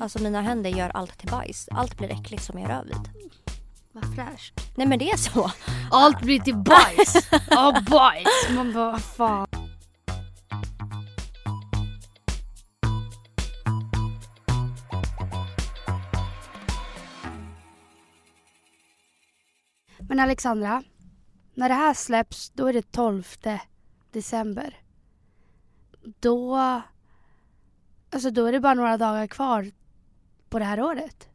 [0.00, 1.68] Alltså mina händer gör allt till bajs.
[1.70, 3.30] Allt blir äckligt som jag rör vid.
[3.92, 4.54] Vad fräscht.
[4.76, 5.50] Nej men det är så.
[5.90, 7.28] Allt blir till bajs.
[7.50, 8.48] Ja, bajs.
[8.50, 9.46] Man bara, vad fan.
[20.08, 20.82] Men Alexandra,
[21.54, 23.24] när det här släpps då är det 12
[24.12, 24.76] december.
[26.20, 26.56] Då,
[28.10, 29.70] alltså då är det bara några dagar kvar
[30.48, 31.28] på det här året.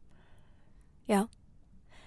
[1.06, 1.26] Ja.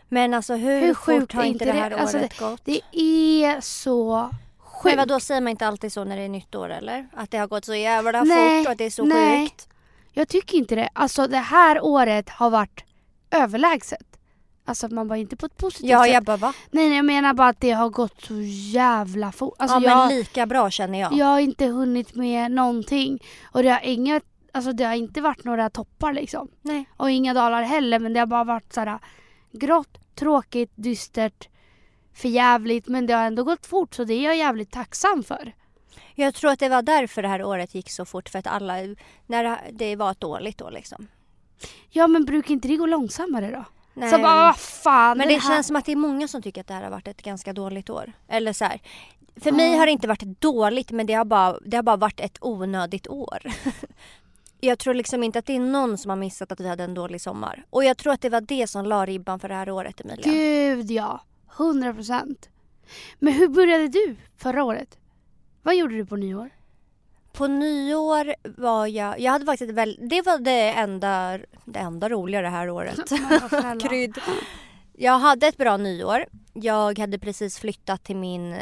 [0.09, 1.98] Men alltså hur, Hur fort sjukt har inte det här det?
[2.00, 2.62] Alltså, året gått?
[2.66, 4.84] Det är så sjukt.
[4.84, 7.08] Men vadå, säger man inte alltid så när det är nytt år eller?
[7.14, 9.45] Att det har gått så jävla Nej, fort och att det är så nej.
[9.45, 9.68] sjukt?
[10.14, 10.90] Jag tycker inte det.
[10.94, 12.84] Alltså det här året har varit
[13.31, 14.20] överlägset.
[14.66, 16.14] Alltså man bara inte på ett positivt Ja, sätt.
[16.14, 16.54] jag bara va?
[16.72, 19.56] Nej, nej jag menar bara att det har gått så jävla fort.
[19.59, 21.14] Alltså ja jag, men lika bra känner jag.
[21.14, 23.23] jag har inte hunnit med någonting.
[23.52, 26.48] Och det har inga, alltså det har inte varit några toppar liksom.
[26.62, 26.86] Nej.
[26.98, 29.00] Och inga dalar heller men det har bara varit såhär
[29.52, 31.48] grått, tråkigt, dystert,
[32.14, 35.53] förjävligt men det har ändå gått fort så det är jag jävligt tacksam för.
[36.16, 38.73] Jag tror att det var därför det här året gick så fort för att alla,
[39.25, 41.08] när det- det var dåligt år liksom.
[41.90, 43.64] Ja men brukar inte det gå långsammare då?
[43.94, 44.09] Nej.
[44.12, 45.18] Så bara, vad fan.
[45.18, 45.56] men det här...
[45.56, 47.53] känns som att det är många som tycker att det här har varit ett ganska
[47.53, 48.14] dåligt år.
[48.28, 48.81] Eller så här.
[49.36, 49.78] För mig Ja.
[49.78, 53.08] har det inte varit dåligt men det har bara, det har bara varit ett onödigt
[53.08, 53.38] år.
[54.59, 56.94] jag tror liksom inte att det är någon som har missat att vi hade en
[56.94, 57.66] dålig sommar.
[57.69, 60.31] Och jag tror att det var det som la ribban för det här året Emilia.
[60.31, 61.22] Gud ja,
[61.58, 62.50] 100 procent.
[63.19, 64.97] Men hur började du förra året?
[65.63, 66.50] Vad gjorde du på nyår?
[67.33, 72.41] På nyår var jag, jag hade faktiskt väl, det var det enda, det enda roliga
[72.41, 73.00] det här året.
[73.89, 74.17] Krydd.
[74.94, 76.25] Jag hade ett bra nyår.
[76.53, 78.55] Jag hade precis flyttat till min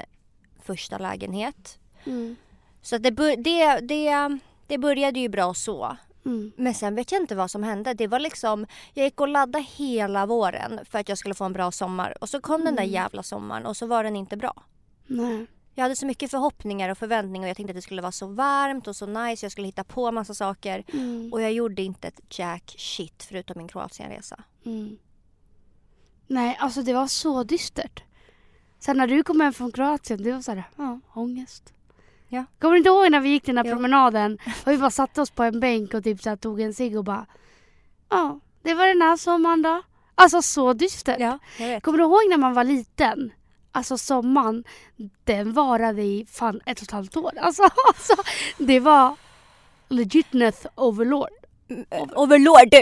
[0.63, 1.79] första lägenhet.
[2.05, 2.35] Mm.
[2.81, 5.97] Så det, det, det, det började ju bra så.
[6.25, 6.52] Mm.
[6.58, 7.94] Men sen vet jag inte vad som hände.
[7.94, 11.53] Det var liksom, jag gick och laddade hela våren för att jag skulle få en
[11.53, 12.17] bra sommar.
[12.22, 12.94] Och så kom den där Mm.
[12.94, 14.63] jävla sommaren och så var den inte bra.
[15.07, 15.45] Nej.
[15.78, 18.28] Jag hade så mycket förhoppningar och förväntningar och jag tänkte att det skulle vara så
[18.28, 19.45] varmt och så nice.
[19.45, 20.84] Jag skulle hitta på massa saker.
[20.94, 21.34] Mm.
[21.34, 24.44] Och jag gjorde inte ett jack shit förutom min Kroatienresa.
[24.66, 24.97] Mm.
[26.28, 28.03] Nej, alltså det var så dystert.
[28.79, 31.73] Sen när du kom hem från Kroatien, det var så här, ja, ångest.
[32.28, 32.46] Ja.
[32.59, 33.72] Kommer du inte ihåg när vi gick den här Jo.
[33.72, 36.74] promenaden och vi bara satte oss på en bänk och typ så här, tog en
[36.74, 37.25] cigg och bara,
[38.09, 39.81] ja, det var den här sommaren då.
[40.16, 41.19] Alltså så dystert.
[41.19, 41.40] Ja.
[41.81, 43.31] Kommer du ihåg när man var liten?
[43.72, 44.64] Alltså sommaren,
[45.24, 47.31] den varade i fan ett och ett halvt år.
[47.40, 48.14] Alltså, alltså
[48.58, 49.16] det var
[49.90, 51.30] legitness overlord.
[52.16, 52.74] Overlord!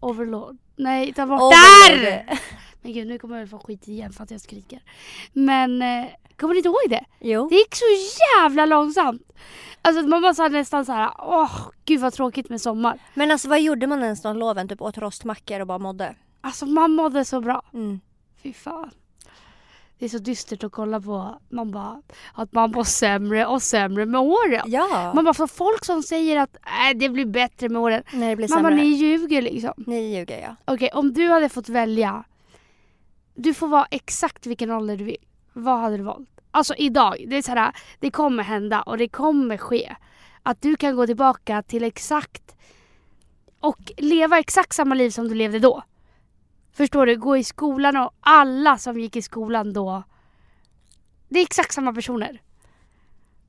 [0.00, 0.56] Overlord.
[0.76, 1.52] Nej, ta bort
[1.88, 2.38] där!
[2.82, 4.82] Men gud, nu kommer jag få skit igen för att jag skriker.
[5.32, 7.04] Men eh, kommer ni inte ihåg det?
[7.20, 7.48] Jo.
[7.48, 7.84] Det gick så
[8.38, 9.22] jävla långsamt.
[9.82, 11.52] Alltså man bara så nästan så här, åh
[11.84, 12.98] gud vad tråkigt med sommar.
[13.14, 14.68] Men alltså vad gjorde man ens de loven?
[14.68, 16.14] Typ åt rostmackor och bara mådde?
[16.40, 17.62] Alltså man mådde så bra.
[17.74, 18.00] Mm.
[18.42, 18.90] Fy fan.
[19.98, 21.38] Det är så dystert att kolla på.
[21.48, 22.02] Man bara,
[22.34, 24.62] att man mår sämre och sämre med åren.
[24.66, 25.12] Ja.
[25.14, 28.02] Man bara, för folk som säger att äh, det blir bättre med åren.
[28.12, 28.84] Nej det blir Man bara, sämre.
[28.84, 29.72] ni ljuger liksom.
[29.76, 30.56] Ni ljuger ja.
[30.74, 32.24] Okej, om du hade fått välja.
[33.42, 35.24] Du får vara exakt vilken ålder du vill.
[35.52, 36.40] Vad hade du valt?
[36.50, 39.96] Alltså idag, det är så här, det kommer hända och det kommer ske.
[40.42, 42.56] Att du kan gå tillbaka till exakt
[43.60, 45.82] och leva exakt samma liv som du levde då.
[46.72, 47.16] Förstår du?
[47.16, 50.02] Gå i skolan och alla som gick i skolan då.
[51.28, 52.42] Det är exakt samma personer.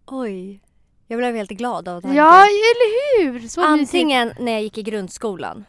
[0.06, 0.62] Oj.
[1.08, 2.18] Jag blev helt glad av tanken.
[2.18, 3.40] Ja, eller hur?
[3.40, 3.82] Så mysigt.
[3.82, 5.66] Antingen när jag gick i grundskolan.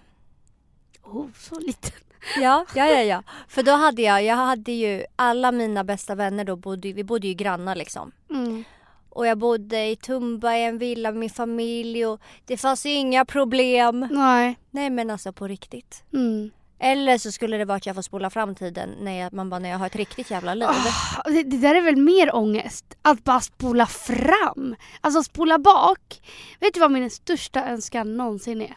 [1.02, 2.02] Oh, så liten.
[2.36, 3.22] Ja, ja, ja, ja.
[3.48, 7.28] För då hade jag, jag hade ju alla mina bästa vänner då bodde, vi bodde
[7.28, 8.12] ju grannar liksom.
[8.30, 8.64] Mm.
[9.08, 12.90] Och jag bodde i Tumba i en villa med min familj och det fanns ju
[12.90, 14.08] inga problem.
[14.10, 14.58] Nej.
[14.70, 16.04] Nej men alltså på riktigt.
[16.12, 16.50] Mm.
[16.78, 19.58] Eller så skulle det vara att jag får spola fram tiden när jag, man bara,
[19.58, 20.68] när jag har ett riktigt jävla liv.
[20.68, 22.84] Ah, det, det där är väl mer ångest?
[23.02, 24.76] Att bara spola fram.
[25.00, 26.22] Alltså spola bak.
[26.60, 28.76] Vet du vad min största önskan någonsin är?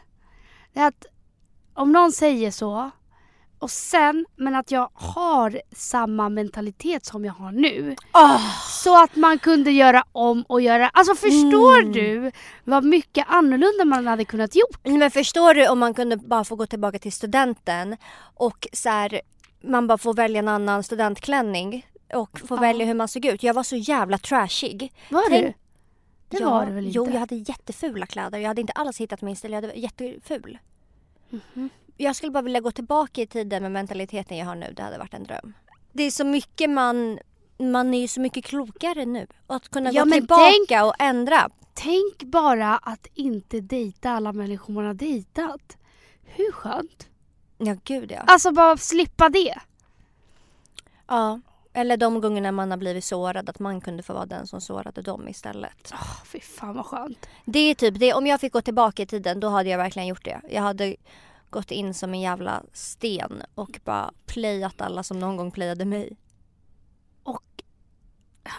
[0.73, 1.05] Det är att
[1.73, 2.91] om någon säger så
[3.65, 7.95] och sen, men att jag har samma mentalitet som jag har nu.
[8.69, 10.89] Så att man kunde göra om och göra...
[10.89, 11.91] Alltså förstår Mm.
[11.93, 12.31] du
[12.63, 14.79] vad mycket annorlunda man hade kunnat gjort?
[14.83, 17.97] Men förstår du om man kunde bara få gå tillbaka till studenten
[18.35, 19.21] och så här,
[19.63, 22.61] man bara får välja en annan studentklänning och få Ja.
[22.61, 23.43] välja hur man såg ut.
[23.43, 24.93] Jag var så jävla trashig.
[25.09, 25.53] Var Tänk- du?
[26.29, 26.95] Det Ja, var du väl inte?
[26.97, 28.39] Jo, jag hade jättefula kläder.
[28.39, 29.51] Jag hade inte alls hittat min stil.
[29.51, 30.57] Jag hade jätteful.
[31.29, 31.69] Mhm.
[31.97, 34.73] Jag skulle bara vilja gå tillbaka i tiden med mentaliteten jag har nu.
[34.75, 35.53] Det hade varit en dröm.
[35.93, 37.19] Det är så mycket man...
[37.57, 39.27] Man är ju så mycket klokare nu.
[39.47, 41.49] Att kunna Ja, gå tillbaka tänk- och ändra.
[41.73, 45.77] tänk bara att inte dejta alla människor man har dejtat.
[46.23, 47.07] Hur skönt?
[47.57, 48.19] Ja, gud ja.
[48.27, 49.55] Alltså bara slippa det.
[51.07, 51.39] Ja.
[51.73, 55.01] Eller de gångerna man har blivit sårad, att man kunde få vara den som sårade
[55.01, 55.91] dem istället.
[55.91, 57.25] Oh, fy fan vad skönt.
[57.45, 60.07] Det är typ det, om jag fick gå tillbaka i tiden då hade jag verkligen
[60.07, 60.41] gjort det.
[60.49, 60.95] Jag hade
[61.49, 66.17] gått in som en jävla sten och bara playat alla som någon gång playade mig.
[67.23, 67.63] Och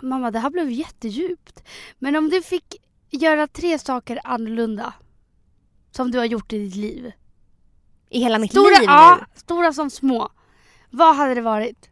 [0.02, 1.62] mamma det här blev jättedjupt.
[1.98, 2.76] Men om du fick
[3.10, 4.94] göra tre saker annorlunda
[5.90, 7.12] som du har gjort i ditt liv.
[8.10, 8.84] I hela mitt Stora, liv nu?
[8.86, 10.28] ja, stora som små.
[10.90, 11.88] Vad hade det varit?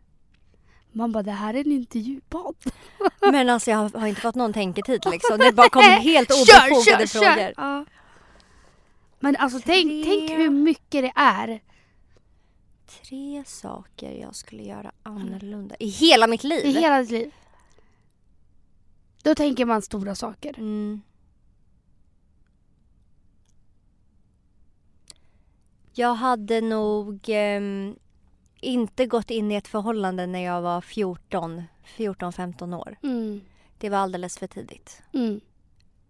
[0.92, 2.56] Man bara, det här är en intervjupodd.
[3.20, 5.38] Men alltså jag har, inte fått någon tänketid liksom.
[5.38, 7.52] Det bara kom helt obefogade frågor.
[7.56, 7.84] Ja.
[9.24, 10.04] Men alltså tänk, Tre.
[10.04, 11.62] tänk hur mycket det är.
[12.86, 16.66] Tre saker jag skulle göra annorlunda i hela mitt liv?
[16.66, 17.34] i hela ditt liv.
[19.22, 20.58] Då tänker man stora saker.
[20.58, 21.02] Mm.
[25.94, 27.96] Jag hade nog ehm,
[28.60, 31.62] inte gått in i ett förhållande när jag var 14,
[31.96, 32.96] 14-15 år.
[33.02, 33.40] Mm.
[33.78, 35.02] Det var alldeles för tidigt.
[35.12, 35.40] Mm.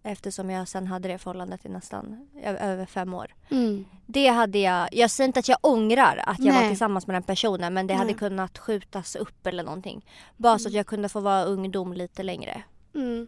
[0.07, 3.33] Eftersom jag sen hade det förhållandet i nästan över fem år.
[3.49, 3.85] Mm.
[4.05, 6.69] Det hade jag, jag säger inte att jag ångrar att jag var Nej.
[6.69, 8.15] tillsammans med den personen men det hade Nej.
[8.15, 10.05] kunnat skjutas upp eller någonting.
[10.37, 12.63] Bara så att jag kunde få vara ungdom lite längre.
[12.95, 13.27] Mm.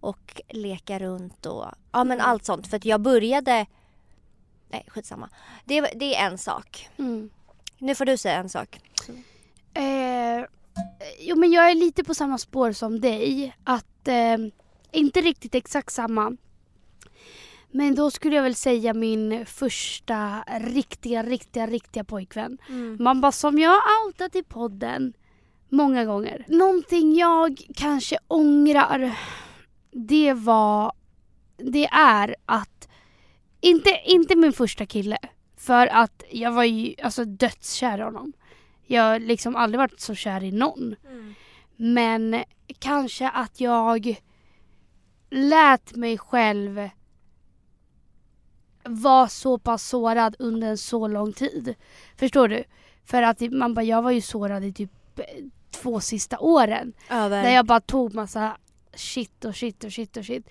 [0.00, 2.66] och leka runt och ja men allt sånt.
[2.66, 3.66] För att jag började...
[4.70, 5.28] Nej skitsamma.
[5.64, 6.88] Det, var- det är en sak.
[6.98, 7.30] Mm.
[7.78, 8.80] Nu får du säga en sak.
[9.74, 10.44] Eh,
[11.20, 13.56] jo men jag är lite på samma spår som dig.
[13.64, 14.36] Att eh,
[14.96, 16.36] inte riktigt exakt samma.
[17.70, 22.58] Men då skulle jag väl säga min första riktiga, riktiga, riktiga pojkvän.
[22.98, 25.12] Man bara som jag har outat i podden
[25.68, 26.44] många gånger.
[26.48, 29.16] Någonting jag kanske ångrar
[29.90, 30.92] det var,
[31.56, 32.88] det är att,
[33.60, 35.18] inte, inte min första kille.
[35.56, 38.32] För att jag var ju alltså dödskär i honom.
[38.86, 40.96] Jag har liksom aldrig varit så kär i någon.
[41.76, 42.44] Men
[42.78, 44.16] kanske att jag
[45.30, 46.88] lät mig själv
[48.84, 51.74] vara så pass sårad under en så lång tid.
[52.16, 52.64] Förstår du?
[53.04, 55.24] För att man bara, jag var ju sårad i typ eh,
[55.70, 56.92] två sista åren.
[57.10, 57.42] Över.
[57.42, 58.56] Där jag bara tog massa
[58.94, 60.50] shit och shit och shit och shit.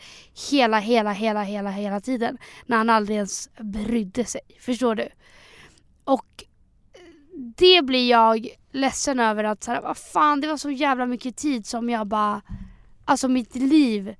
[0.52, 2.38] Hela, hela, hela, hela, hela tiden.
[2.66, 4.42] När han aldrig ens brydde sig.
[4.60, 5.10] Förstår du?
[6.04, 6.44] Och
[7.58, 11.38] det blir jag ledsen över att så här, vad fan det var så jävla mycket
[11.38, 12.42] tid som jag bara,
[13.06, 14.16] alltså mitt liv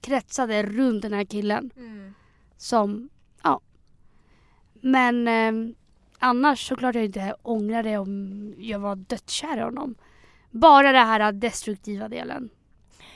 [0.00, 1.70] kretsade runt den här killen.
[1.76, 2.14] Mm.
[2.56, 3.08] Som,
[3.42, 3.60] ja.
[4.72, 5.74] Men eh,
[6.18, 9.94] annars såklart jag inte ångrar det om jag var dödskär i honom.
[10.50, 12.50] Bara det här destruktiva delen.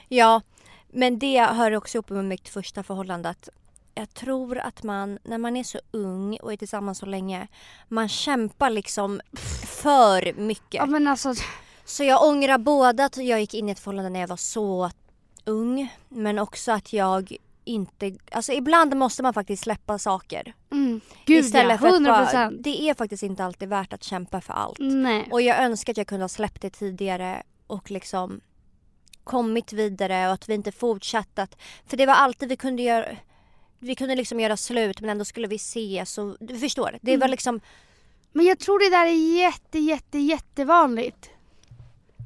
[0.09, 0.43] Ja,
[0.89, 3.29] men det hör också ihop med mitt första förhållande.
[3.29, 3.49] Att
[3.95, 7.49] jag tror att man, när man är så ung och är tillsammans så länge,
[7.89, 9.21] man kämpar liksom
[9.83, 10.75] för mycket.
[10.75, 11.35] Ja men alltså,
[11.85, 14.91] Så jag ångrar både att jag gick in i ett förhållande när jag var så
[15.45, 20.55] ung, men också att jag inte, alltså ibland måste man faktiskt släppa saker.
[20.73, 24.03] mm, gud Istället ja, för 100 att bara, det är faktiskt inte alltid värt att
[24.05, 24.79] kämpa för allt.
[24.81, 25.29] Nej.
[25.33, 28.41] Och jag önskar att jag kunde ha släppt det tidigare och liksom
[29.25, 31.57] kommit vidare och att vi inte fortsatt att,
[31.87, 33.17] för det var alltid vi kunde göra
[33.79, 36.99] vi kunde liksom göra slut men ändå skulle vi ses och du förstår.
[37.03, 37.31] Det var Mm.
[37.31, 37.61] liksom
[38.33, 41.31] Men jag tror det där är jätte, jätte, jättevanligt.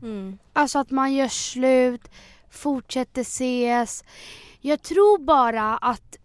[0.02, 2.10] mm, Alltså att man gör slut,
[2.58, 4.04] fortsätter ses.
[4.60, 6.16] Jag tror bara att,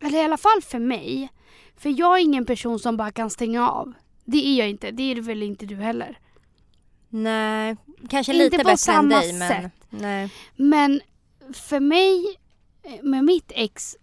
[0.00, 1.28] eller i alla fall för mig,
[1.76, 3.92] för jag är ingen person som bara kan stänga av.
[4.24, 6.18] Det är jag inte, det är väl inte du heller.
[7.08, 7.76] nej,
[8.08, 9.72] kanske Inte lite på bättre än dig men sätt.
[9.90, 10.30] nej.
[10.56, 11.00] Men
[11.52, 12.24] för mig,
[13.02, 13.96] med mitt ex,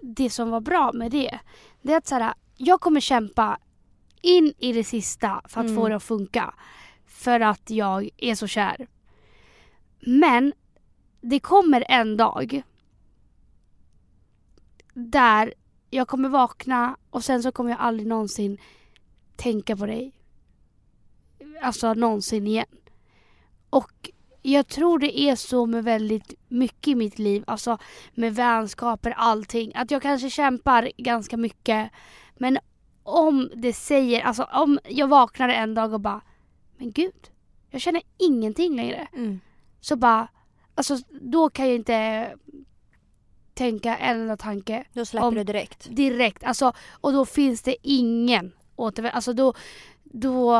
[0.00, 1.38] det som var bra med det,
[1.82, 3.58] det är att så här, jag kommer kämpa
[4.22, 5.76] in i det sista för att Mm.
[5.76, 6.54] få det att funka.
[7.06, 8.86] För att jag är så kär.
[10.08, 10.52] Men
[11.20, 12.62] det kommer en dag
[14.94, 15.54] där
[15.90, 18.58] jag kommer vakna och sen så kommer jag aldrig någonsin
[19.36, 20.12] tänka på dig.
[21.62, 22.66] Alltså någonsin igen.
[23.70, 24.10] Och
[24.42, 27.44] jag tror det är så med väldigt mycket i mitt liv.
[27.46, 27.78] Alltså
[28.14, 29.72] med vänskaper, allting.
[29.74, 31.90] Att jag kanske kämpar ganska mycket.
[32.36, 32.58] Men
[33.02, 36.20] om det säger, alltså om jag vaknar en dag och bara
[36.76, 37.30] Men gud,
[37.70, 39.08] jag känner ingenting längre.
[39.12, 39.40] Mm.
[39.86, 40.28] Så bara,
[40.74, 42.30] alltså då kan jag inte
[43.54, 45.88] tänka en enda tanke Då släpper Om- du direkt.
[45.96, 46.44] direkt.
[46.44, 49.14] Alltså, och då finns det ingen återvändo.
[49.16, 49.54] Alltså då,
[50.04, 50.56] då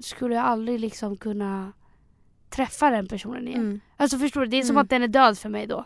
[0.00, 1.72] skulle jag aldrig liksom kunna
[2.50, 3.60] träffa den personen igen.
[3.60, 3.80] Mm.
[3.96, 4.46] Alltså förstår du?
[4.46, 4.82] Det är som Mm.
[4.82, 5.84] att den är död för mig då.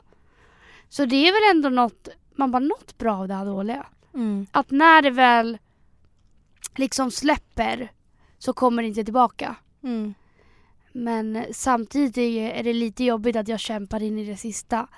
[0.89, 3.87] Så det är väl ändå något, man bara något bra av det här dåliga.
[4.15, 4.47] Mm.
[4.53, 5.59] Att när det väl
[6.77, 7.93] liksom släpper
[8.39, 9.57] så kommer det inte tillbaka.
[9.83, 10.15] Mm.
[10.93, 14.89] Men samtidigt är det lite jobbigt att jag kämpar in i det sista.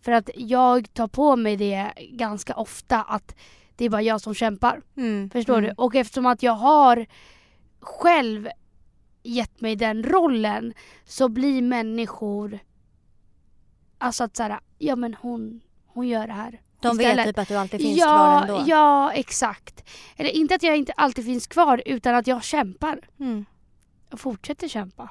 [0.00, 3.34] För att jag tar på mig det ganska ofta att
[3.76, 4.82] det är bara jag som kämpar.
[4.96, 5.30] Mm.
[5.30, 5.64] Förstår mm.
[5.64, 5.74] du?
[5.82, 7.06] Och eftersom att jag har
[7.80, 8.48] själv
[9.22, 10.74] gett mig den rollen
[11.04, 12.60] så blir människor
[14.04, 16.60] Alltså att såhär, ja men hon, hon gör det här.
[16.80, 17.26] De vet istället.
[17.26, 18.64] typ att du alltid finns ja, kvar ändå.
[18.70, 19.84] Ja, exakt.
[20.16, 23.00] Eller inte att jag inte alltid finns kvar utan att jag kämpar.
[23.20, 23.44] Mm.
[24.12, 25.10] Och fortsätter kämpa.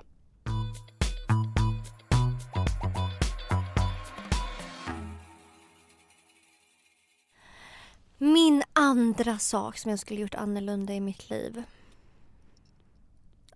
[8.23, 11.63] Min andra sak som jag skulle gjort annorlunda i mitt liv.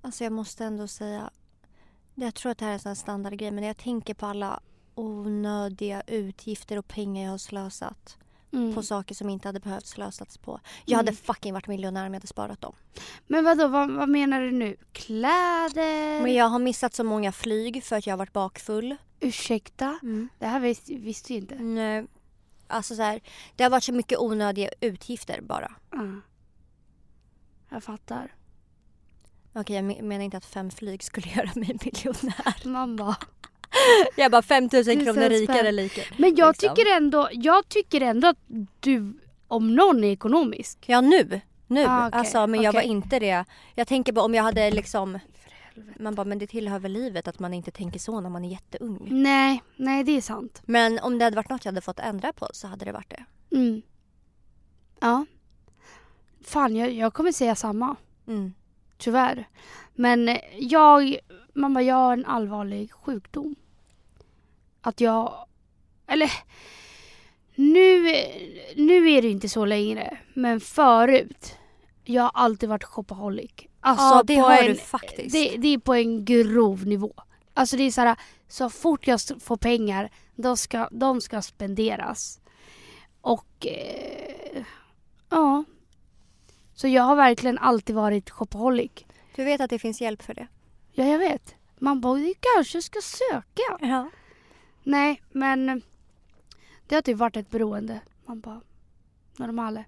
[0.01, 1.29] Alltså jag måste ändå säga.
[2.15, 4.59] Jag tror att det här är en standardgrej men jag tänker på alla
[4.95, 8.17] onödiga utgifter och pengar jag har slösat
[8.51, 8.75] Mm.
[8.75, 10.59] på saker som inte hade behövt slösats på.
[10.85, 11.17] Jag hade Mm.
[11.23, 12.73] fucking varit miljonär om jag hade sparat dem.
[13.27, 14.75] Men vadå, vad, vad menar du nu?
[14.91, 16.21] Kläder?
[16.21, 18.95] Men jag har missat så många flyg för att jag har varit bakfull.
[19.19, 19.99] Ursäkta?
[20.39, 21.55] Det här visste, visste jag inte.
[21.55, 22.05] Nej.
[22.67, 23.19] Alltså så här,
[23.55, 25.71] det har varit så mycket onödiga utgifter bara.
[25.91, 25.99] Ja.
[27.69, 28.33] Jag fattar.
[29.53, 32.67] Okej, jag me- menar inte att fem flyg skulle göra mig miljonär.
[32.67, 33.15] Man bara...
[34.15, 36.01] Jag bara 5000 Det är kronor rikare lika.
[36.17, 36.75] Men jag Liksom.
[36.75, 38.37] tycker ändå, jag tycker ändå att
[38.79, 39.13] du
[39.47, 40.77] om någon är ekonomisk.
[40.85, 41.41] Ja nu.
[41.67, 41.85] Nu.
[41.87, 43.45] Ah, okej, Alltså men jag var inte det.
[43.75, 45.19] Jag tänker på om jag hade liksom
[45.99, 48.49] man bara men det tillhör väl livet att man inte tänker så när man är
[48.49, 49.07] jätteung.
[49.11, 50.61] Nej, nej det är sant.
[50.65, 53.09] Men om det hade varit något jag hade fått ändra på så hade det varit
[53.09, 53.25] det.
[53.55, 53.81] Mm.
[54.99, 55.25] Ja.
[56.41, 57.95] Fan, jag, jag kommer säga samma.
[58.27, 58.53] Mm.
[58.97, 59.47] Tyvärr.
[59.95, 61.17] Men jag,
[61.53, 63.55] mamma jag har en allvarlig sjukdom.
[64.81, 65.45] Att jag,
[66.07, 66.31] eller
[67.55, 68.03] nu,
[68.75, 70.17] nu är det inte så längre.
[70.33, 71.55] Men förut,
[72.03, 73.67] jag har alltid varit shopaholic.
[73.87, 75.31] Alltså ja det har en, du faktiskt.
[75.31, 77.13] Det, det är på en grov nivå.
[77.53, 78.15] Alltså det är så här,
[78.47, 82.39] så fort jag får pengar, då ska, de ska spenderas.
[83.21, 84.63] Och eh,
[85.29, 85.63] ja.
[86.73, 88.91] Så jag har verkligen alltid varit shopaholic.
[89.35, 90.47] Du vet att det finns hjälp för det.
[90.91, 91.55] Ja, jag vet.
[91.79, 93.77] Man bara, du kanske ska söka.
[93.87, 94.09] Ja.
[94.83, 95.81] Nej, men
[96.87, 97.99] det har typ varit ett beroende.
[98.25, 98.61] Man bara,
[99.37, 99.83] normala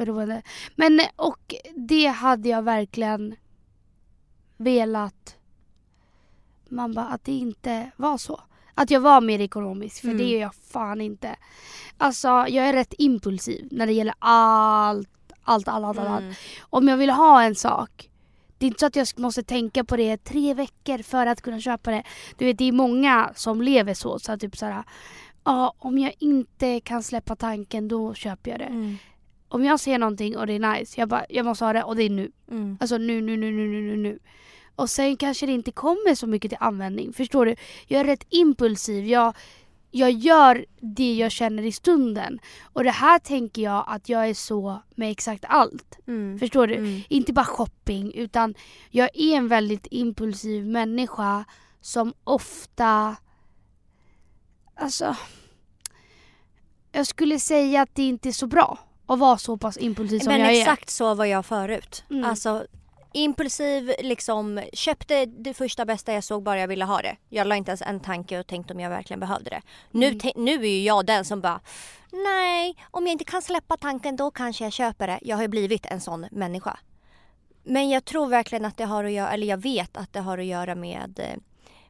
[0.00, 0.42] beroende.
[0.76, 3.36] Men och det hade jag verkligen
[4.56, 5.36] velat.
[6.68, 8.40] Man bara, att det inte var så.
[8.74, 10.18] Att jag var mer ekonomisk, för Mm.
[10.18, 11.36] det är jag fan inte.
[11.98, 15.08] Alltså, jag är rätt impulsiv när det gäller allt,
[15.42, 16.20] allt, allt, allt, allt.
[16.20, 16.34] Mm.
[16.70, 18.10] Om jag vill ha en sak,
[18.58, 21.60] det är inte så att jag måste tänka på det tre veckor för att kunna
[21.60, 22.02] köpa det.
[22.38, 24.18] Du vet, det är många som lever så.
[24.18, 24.84] så att typ så här,
[25.44, 28.64] ja, om jag inte kan släppa tanken då köper jag det.
[28.64, 28.96] Mm.
[29.52, 31.96] Om jag ser någonting och det är nice, jag bara, jag måste ha det och
[31.96, 32.32] det är nu.
[32.50, 32.78] Mm.
[32.80, 34.18] Alltså nu, nu, nu, nu, nu, nu, nu.
[34.76, 37.12] Och sen kanske det inte kommer så mycket till användning.
[37.12, 37.56] Förstår du?
[37.86, 39.06] Jag är rätt impulsiv.
[39.06, 39.36] Jag,
[39.90, 42.38] jag gör det jag känner i stunden.
[42.62, 45.98] Och det här tänker jag att jag är så med exakt allt.
[46.06, 46.38] Mm.
[46.38, 46.74] Förstår du?
[46.74, 47.00] Mm.
[47.08, 48.54] Inte bara shopping utan
[48.90, 51.44] jag är en väldigt impulsiv människa
[51.80, 53.16] som ofta...
[54.74, 55.16] Alltså...
[56.92, 58.78] Jag skulle säga att det inte är så bra
[59.12, 60.60] att vara så pass impulsiv som Men jag är.
[60.60, 62.04] exakt så var jag förut.
[62.10, 62.24] Mm.
[62.24, 62.66] Alltså
[63.12, 67.16] impulsiv, liksom köpte det första bästa jag såg bara jag ville ha det.
[67.28, 69.62] Jag la inte ens en tanke och tänkte om jag verkligen behövde det.
[69.90, 70.20] Nu, Mm.
[70.36, 71.60] nu är ju jag den som bara
[72.12, 75.18] nej, om jag inte kan släppa tanken då kanske jag köper det.
[75.22, 76.78] Jag har ju blivit en sån människa.
[77.62, 80.38] Men jag tror verkligen att det har att göra, eller jag vet att det har
[80.38, 81.36] att göra med eh,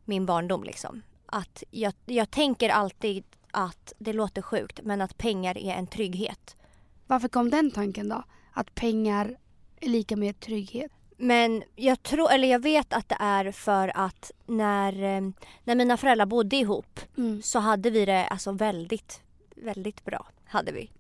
[0.05, 1.03] min barndom liksom.
[1.27, 6.57] Att jag, jag tänker alltid att det låter sjukt men att pengar är en trygghet.
[7.11, 8.23] Varför kom den tanken då?
[8.53, 9.37] Att pengar
[9.81, 10.91] är lika med trygghet?
[11.17, 15.21] Men jag tror, eller jag vet att det är för att när, eh,
[15.65, 17.43] när mina föräldrar bodde ihop Mm.
[17.43, 19.21] så hade vi det alltså väldigt,
[19.57, 20.27] väldigt bra.
[20.47, 20.91] Hade vi.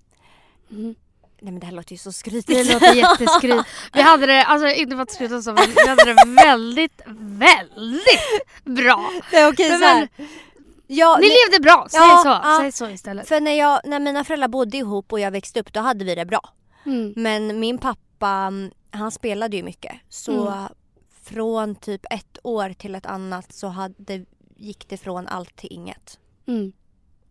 [0.70, 0.94] Mm.
[1.42, 2.72] Nej men det här låter ju så Det skrytigt.
[2.72, 3.64] låter jätteskryt.
[3.92, 8.64] Vi hade det, alltså inte för att skryta så, men vi hade det väldigt, väldigt
[8.64, 9.10] bra.
[9.32, 10.08] Nej, okej, Men- så här.
[10.92, 12.28] Ja, Ni nej, levde bra, säg Ja, så.
[12.28, 12.58] ja.
[12.60, 13.28] Säg så istället.
[13.28, 16.14] för när, jag, när mina föräldrar bodde ihop och jag växte upp då hade vi
[16.14, 16.40] det bra.
[16.86, 17.12] Mm.
[17.16, 18.52] Men min pappa,
[18.90, 19.92] han spelade ju mycket.
[20.08, 20.68] Så Mm.
[21.22, 24.24] från typ ett år till ett annat så hade,
[24.56, 26.18] gick det från allt till inget.
[26.48, 26.72] Mm.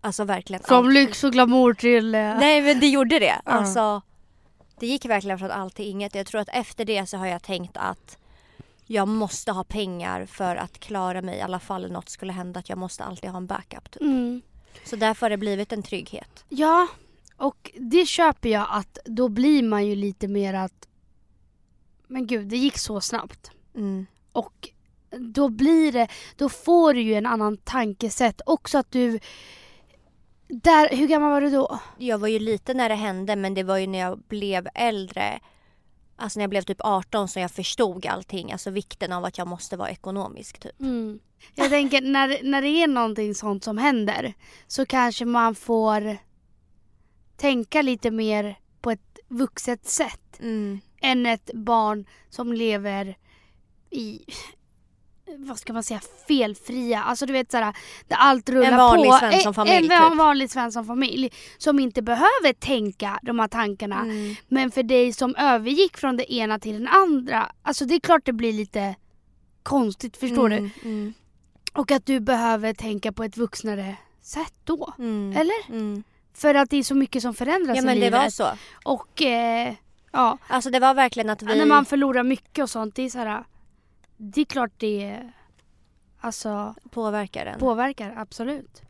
[0.02, 0.94] Alltså verkligen Från allt.
[0.94, 2.16] lyx och glamour till...
[2.16, 3.42] eh, Nej men det gjorde det.
[3.46, 4.02] Alltså,
[4.80, 6.16] det gick verkligen från allt till inget.
[6.16, 8.18] Jag tror att efter det så har jag tänkt att
[8.92, 12.60] jag måste ha pengar för att klara mig i alla fall något skulle hända.
[12.60, 13.92] Att jag måste alltid ha en backup.
[13.92, 14.02] Typ.
[14.02, 14.42] Mm.
[14.86, 16.46] Så därför har det blivit en trygghet.
[16.50, 16.88] Ja,
[17.38, 20.88] och det köper jag att då blir man ju lite mer att
[22.08, 23.52] men gud, det gick så snabbt.
[23.76, 24.06] Mm.
[24.32, 24.70] Och
[25.12, 28.42] då blir det, då får du ju en annan tankesätt.
[28.46, 29.20] Också att du,
[30.48, 31.80] där, hur gammal var du då?
[31.98, 35.40] Jag var ju lite när det hände men det var ju när jag blev äldre.
[36.20, 38.52] Alltså när jag blev typ 18 som jag förstod allting.
[38.52, 40.80] Alltså vikten av att jag måste vara ekonomisk typ.
[40.82, 41.20] Mm.
[41.56, 44.34] Jag tänker när, när det är någonting sånt som händer
[44.68, 46.18] så kanske man får
[47.38, 50.80] tänka lite mer på ett vuxet sätt Mm.
[51.02, 53.18] än ett barn som lever
[53.90, 54.20] i
[55.38, 57.04] vad ska man säga, felfria.
[57.04, 57.76] Alltså du vet såhär,
[58.08, 59.18] där allt rullar En vanlig på.
[59.18, 60.18] Svenssonfamilj, En, en typ.
[60.18, 64.00] vanlig Svenssonfamilj som inte behöver tänka de här tankarna.
[64.02, 64.36] Mm.
[64.48, 68.26] Men för dig som övergick från det ena till den andra, alltså det är klart
[68.26, 68.96] det blir lite
[69.64, 70.56] konstigt, förstår du?
[70.58, 70.70] Mm.
[70.84, 71.14] Mm.
[71.74, 74.94] Och att du behöver tänka på ett vuxnare sätt då.
[75.00, 75.38] Mm.
[75.38, 75.70] Eller?
[75.70, 76.04] Mm.
[76.34, 78.22] För att det är så mycket som förändras Ja i men det livet.
[78.22, 78.48] var så.
[78.84, 79.74] Och eh,
[80.12, 81.58] ja, Alltså det var verkligen att vi...
[81.58, 83.44] när man förlorar mycket och sånt, det är så här.
[84.22, 85.32] Det är klart det
[86.20, 87.60] alltså, påverkar den.
[87.60, 88.82] påverkar, absolut.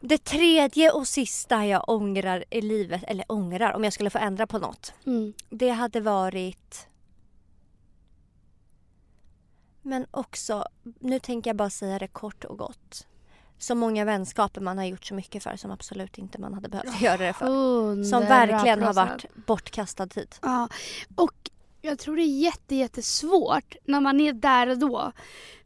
[0.00, 4.46] Det tredje och sista jag ångrar i livet, eller ångrar om jag skulle få ändra
[4.46, 4.94] på något.
[5.06, 5.32] Mm.
[5.50, 6.88] Det hade varit...
[9.82, 13.06] Men också, nu tänker jag bara säga det kort och gott.
[13.58, 17.00] Så många vänskaper man har gjort så mycket för som absolut inte man hade behövt
[17.00, 17.46] göra det för.
[18.04, 20.34] Som verkligen har varit bortkastad tid.
[20.42, 20.68] Ja,
[21.14, 21.50] och
[21.82, 25.12] jag tror det är jätte, jättesvårt när man är där och då.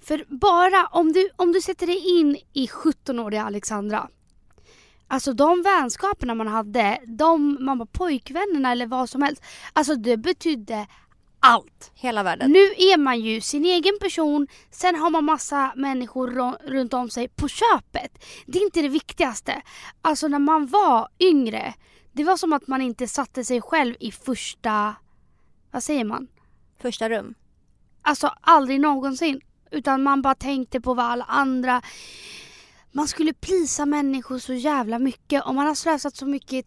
[0.00, 4.09] För bara om du, om du sätter dig in i 17-åriga Alexandra.
[5.09, 9.42] Alltså de vänskaperna man hade, de man var pojkvännerna eller vad som helst.
[9.73, 10.87] Alltså det betydde
[11.40, 11.90] allt.
[11.94, 12.50] Hela världen.
[12.50, 17.28] Nu är man ju sin egen person, sen har man massa människor runt om sig
[17.28, 18.25] på köpet.
[18.46, 19.62] Det är inte det viktigaste.
[20.03, 21.74] Alltså när man var yngre,
[22.12, 24.94] det var som att man inte satte sig själv i första,
[25.70, 26.29] vad säger man?
[26.79, 27.35] Första rum.
[28.03, 29.40] Alltså aldrig någonsin.
[29.70, 31.83] Utan man bara tänkte på vad alla andra...
[32.92, 36.66] Man skulle plisa människor så jävla mycket och man har slösat så mycket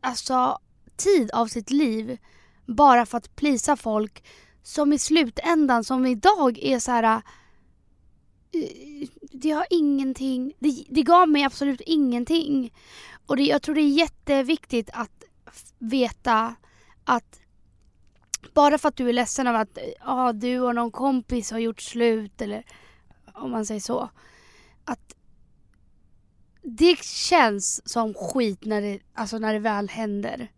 [0.00, 0.58] alltså,
[0.96, 2.18] tid av sitt liv
[2.66, 4.24] bara för att plisa folk
[4.62, 7.22] som i slutändan, som idag är så här...
[8.52, 10.52] Eh, det har ingenting...
[10.58, 12.72] Det, det gav mig absolut ingenting.
[13.26, 15.24] Och det, jag tror det är jätteviktigt att
[15.78, 16.54] veta
[17.04, 17.40] att
[18.54, 21.58] bara för att du är ledsen av att eh, ah, du och någon kompis har
[21.58, 22.64] gjort slut eller
[23.34, 24.10] om man säger så.
[24.84, 25.14] Att
[26.62, 30.50] det känns som skit när det, alltså när det väl händer.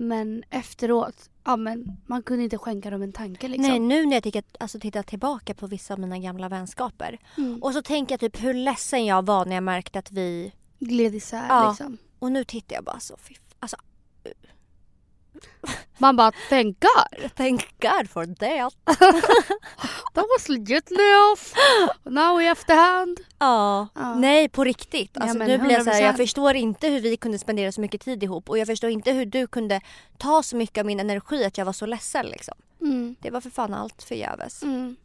[0.00, 3.70] Men efteråt, ja men man kunde inte skänka dem en tanke liksom.
[3.70, 7.18] Nej, nu när jag tittar, alltså, tittar tillbaka på vissa av mina gamla vänskaper.
[7.36, 7.62] Mm.
[7.62, 10.52] Och så tänker jag typ hur ledsen jag var när jag märkte att vi...
[10.78, 11.68] Gled isär Ja.
[11.68, 11.98] liksom.
[12.18, 13.34] Och nu tittar jag bara så, fy,
[15.98, 17.30] Man bara, thank God.
[17.36, 18.74] thank God for that.
[20.14, 21.40] That was legit love.
[22.04, 23.20] Now we have the hand.
[23.38, 23.88] Ja.
[23.94, 24.14] Ja.
[24.14, 25.10] Nej, på riktigt.
[25.14, 26.16] Ja, Alltså, men nu blir jag så här, jag 100%.
[26.16, 29.26] förstår inte hur vi kunde spendera så mycket tid ihop och jag förstår inte hur
[29.26, 29.80] du kunde
[30.18, 32.54] ta så mycket av min energi att jag var så ledsen liksom.
[32.80, 33.16] Mm.
[33.20, 34.62] Det var för fan allt förgäves.
[34.62, 34.96] Mm.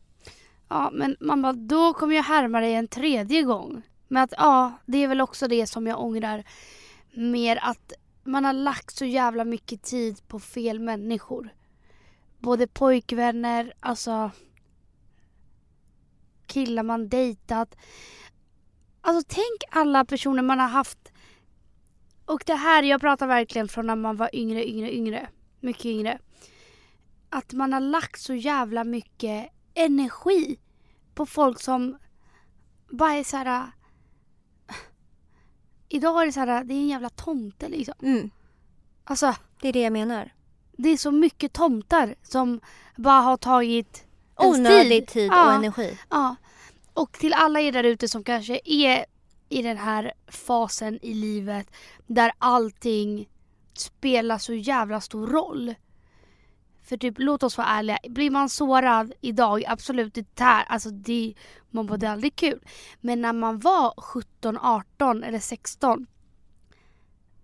[0.70, 3.82] Ja, men man bara, då kommer jag härma dig en tredje gång.
[4.08, 6.44] Men att ja, det är väl också det som jag ångrar
[7.14, 11.50] mer att man har lagt så jävla mycket tid på fel människor.
[12.40, 14.32] Både pojkvänner, alltså
[16.48, 17.76] killar man dejtat.
[19.02, 21.12] Alltså tänk alla personer man har haft.
[22.26, 25.30] Och det här, jag pratar verkligen från när man var yngre, yngre, yngre.
[25.60, 26.20] Mycket yngre.
[27.30, 30.60] Att man har lagt så jävla mycket energi
[31.16, 31.98] på folk som
[32.90, 33.72] bara är så här.
[35.94, 37.94] Idag är det så här, det är en jävla tomte liksom.
[38.02, 38.30] Mm.
[39.04, 40.34] Alltså, Det är det jag menar.
[40.78, 42.60] det är så mycket tomtar som
[42.98, 44.04] bara har tagit
[44.36, 45.52] Onödig tid, och Ja.
[45.56, 45.98] energi.
[46.10, 46.36] Ja.
[46.94, 49.06] Och till alla er där ute som kanske är
[49.50, 51.68] i den här fasen i livet
[52.08, 53.30] där allting
[53.74, 55.74] spelar så jävla stor roll.
[56.84, 57.98] För typ, låt oss vara ärliga.
[58.10, 60.64] Blir man sårad idag, absolut, det tär.
[60.64, 61.34] Alltså det,
[61.70, 62.60] man bara, det är aldrig kul.
[63.02, 66.08] Men när man var 17, 18 eller 16.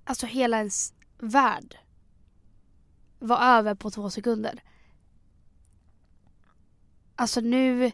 [0.03, 1.77] Alltså hela ens värld
[3.19, 4.63] var över på två sekunder.
[7.15, 7.91] Alltså nu,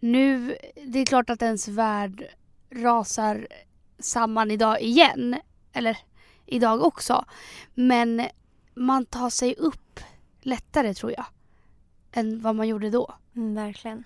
[0.00, 2.24] nu, det är klart att ens värld
[2.70, 3.48] rasar
[3.98, 5.36] samman idag igen.
[5.72, 5.98] Eller
[6.46, 7.24] idag också.
[7.74, 8.28] Men
[8.74, 9.81] man tar sig upp
[10.44, 11.26] lättare tror jag.
[12.12, 13.14] Än vad man gjorde då.
[13.36, 14.04] Mm, verkligen.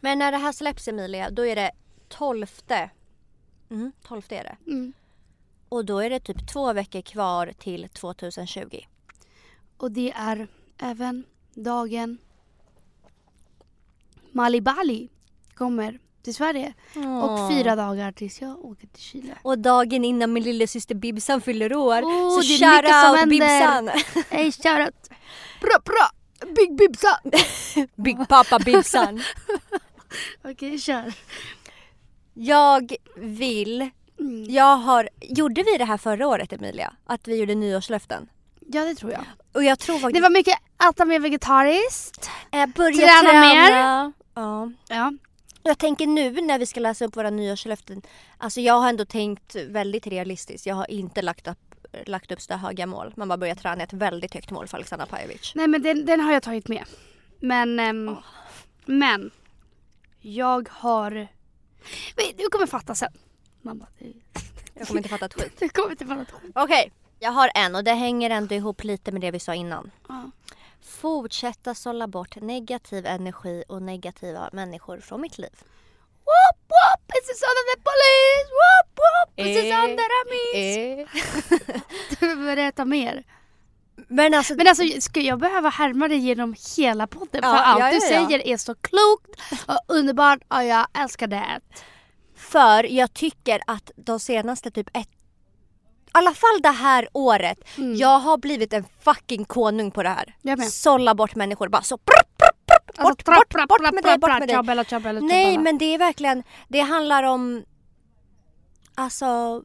[0.00, 1.70] Men när det här släpps Emilia, då är det
[2.08, 2.46] 12.
[3.70, 4.56] Mm, 12 är det.
[4.70, 4.92] Mm.
[5.68, 8.80] Och då är det typ två veckor kvar till 2020.
[9.76, 12.18] Och det är även dagen
[14.32, 15.08] Malibali
[15.54, 16.72] kommer till Sverige.
[17.22, 19.34] Och fyra dagar tills jag åker till Chile.
[19.42, 22.02] Och dagen innan min lillasyster Bibsan fyller år.
[22.02, 23.28] Oh, så shoutout.
[23.28, 23.90] Bibsan!
[24.30, 25.08] Hej shoutout!
[25.60, 26.08] Bra bra!
[26.56, 27.20] Big Bibsa!
[27.96, 29.22] Big Papa Bibsan.
[30.44, 31.12] Okej kör.
[32.34, 34.44] Jag vill, Mm.
[34.50, 36.92] jag har, gjorde vi det här förra året Emilia?
[37.06, 38.28] Att vi gjorde nyårslöften?
[38.66, 39.24] Ja det tror jag.
[39.52, 40.14] Och jag tror faktiskt...
[40.14, 40.58] Det var mycket
[40.90, 42.30] äta mer vegetariskt.
[42.52, 43.70] Eh, börja Träna träna, mer.
[44.34, 44.70] Ja.
[44.88, 45.12] Ja.
[45.62, 48.02] Jag tänker nu när vi ska läsa upp våra nyårslöften.
[48.38, 50.66] Alltså jag har ändå tänkt väldigt realistiskt.
[50.66, 53.12] Jag har inte lagt upp, lagt upp så höga mål.
[53.16, 55.52] Man bara börjar träna ett väldigt högt mål för Alexandra Pajovic.
[55.54, 56.84] Nej men den, den har jag tagit med.
[57.40, 58.16] Men, ehm,
[58.84, 59.30] men.
[60.20, 61.28] Jag har...
[62.36, 63.12] Du kommer fatta sen.
[63.62, 64.12] Man bara, det-
[64.74, 65.52] Jag kommer inte fatta ett skit.
[65.58, 66.52] du kommer inte fatta ett skit.
[66.54, 69.90] Okej, jag har en och det hänger ändå ihop lite med det vi sa innan.
[70.08, 70.30] Ja.
[70.82, 75.50] Fortsätta sålla bort negativ energi och negativa människor från mitt liv.
[76.28, 78.48] Whoop whoop, it's the son of the police!
[78.58, 81.08] Whoop whoop, it's the Eh, son that I miss!
[82.20, 83.24] Du berätta mer.
[84.08, 87.40] Men alltså, Men alltså ska jag behöva härma dig genom hela podden?
[87.42, 88.28] Ja, för allt ja, du ja, ja.
[88.28, 89.30] säger är så klokt
[89.66, 91.60] och underbart och jag älskar det.
[92.36, 95.10] för jag tycker att de senaste typ ett
[96.12, 97.58] alla fall det här året.
[97.76, 97.94] Mm.
[97.96, 100.34] Jag har blivit en fucking konung på det här.
[100.70, 101.68] Sålla bort människor.
[101.68, 104.56] Bara så bort, bort, bort, Alltså, bort, bort med dig, bort med dig.
[105.28, 107.62] Nej men det är verkligen, det handlar om
[108.94, 109.62] Alltså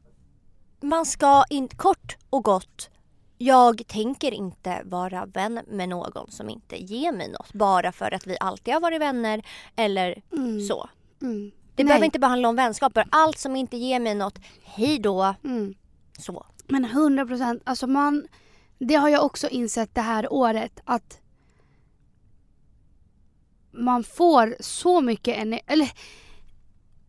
[0.80, 2.90] Man ska inte, kort och gott
[3.38, 8.26] Jag tänker inte vara vän med någon som inte ger mig något bara för att
[8.26, 9.42] vi alltid har varit vänner
[9.76, 10.60] eller Mm.
[10.60, 10.88] så.
[11.22, 11.50] Mm.
[11.76, 11.88] Det Nej.
[11.88, 13.06] behöver inte bara handla om vänskaper.
[13.10, 15.34] Allt som inte ger mig något, hej då.
[15.44, 15.74] Mm.
[16.18, 16.46] Så.
[16.66, 18.26] Men 100 procent, alltså man...
[18.78, 21.20] Det har jag också insett det här året att
[23.70, 25.90] man får så mycket energi, eller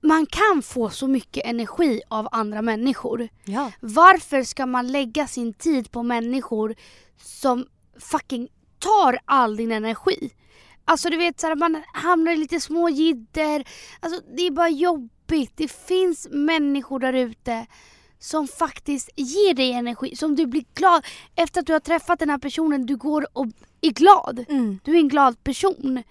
[0.01, 3.27] man kan få så mycket energi av andra människor.
[3.45, 3.71] Ja.
[3.79, 6.75] Varför ska man lägga sin tid på människor
[7.17, 7.67] som
[7.99, 8.47] fucking
[8.79, 10.31] tar all din energi?
[10.85, 13.67] Alltså du vet såhär, man hamnar i lite små jidder.
[13.99, 15.51] Alltså det är bara jobbigt.
[15.55, 17.65] Det finns människor där ute
[18.25, 22.29] som faktiskt ger dig energi, som du blir glad efter att du har träffat den
[22.29, 22.85] här personen.
[22.85, 23.47] Du går och
[23.81, 24.45] är glad.
[24.49, 24.79] Mm.
[24.83, 26.03] Du är en glad person.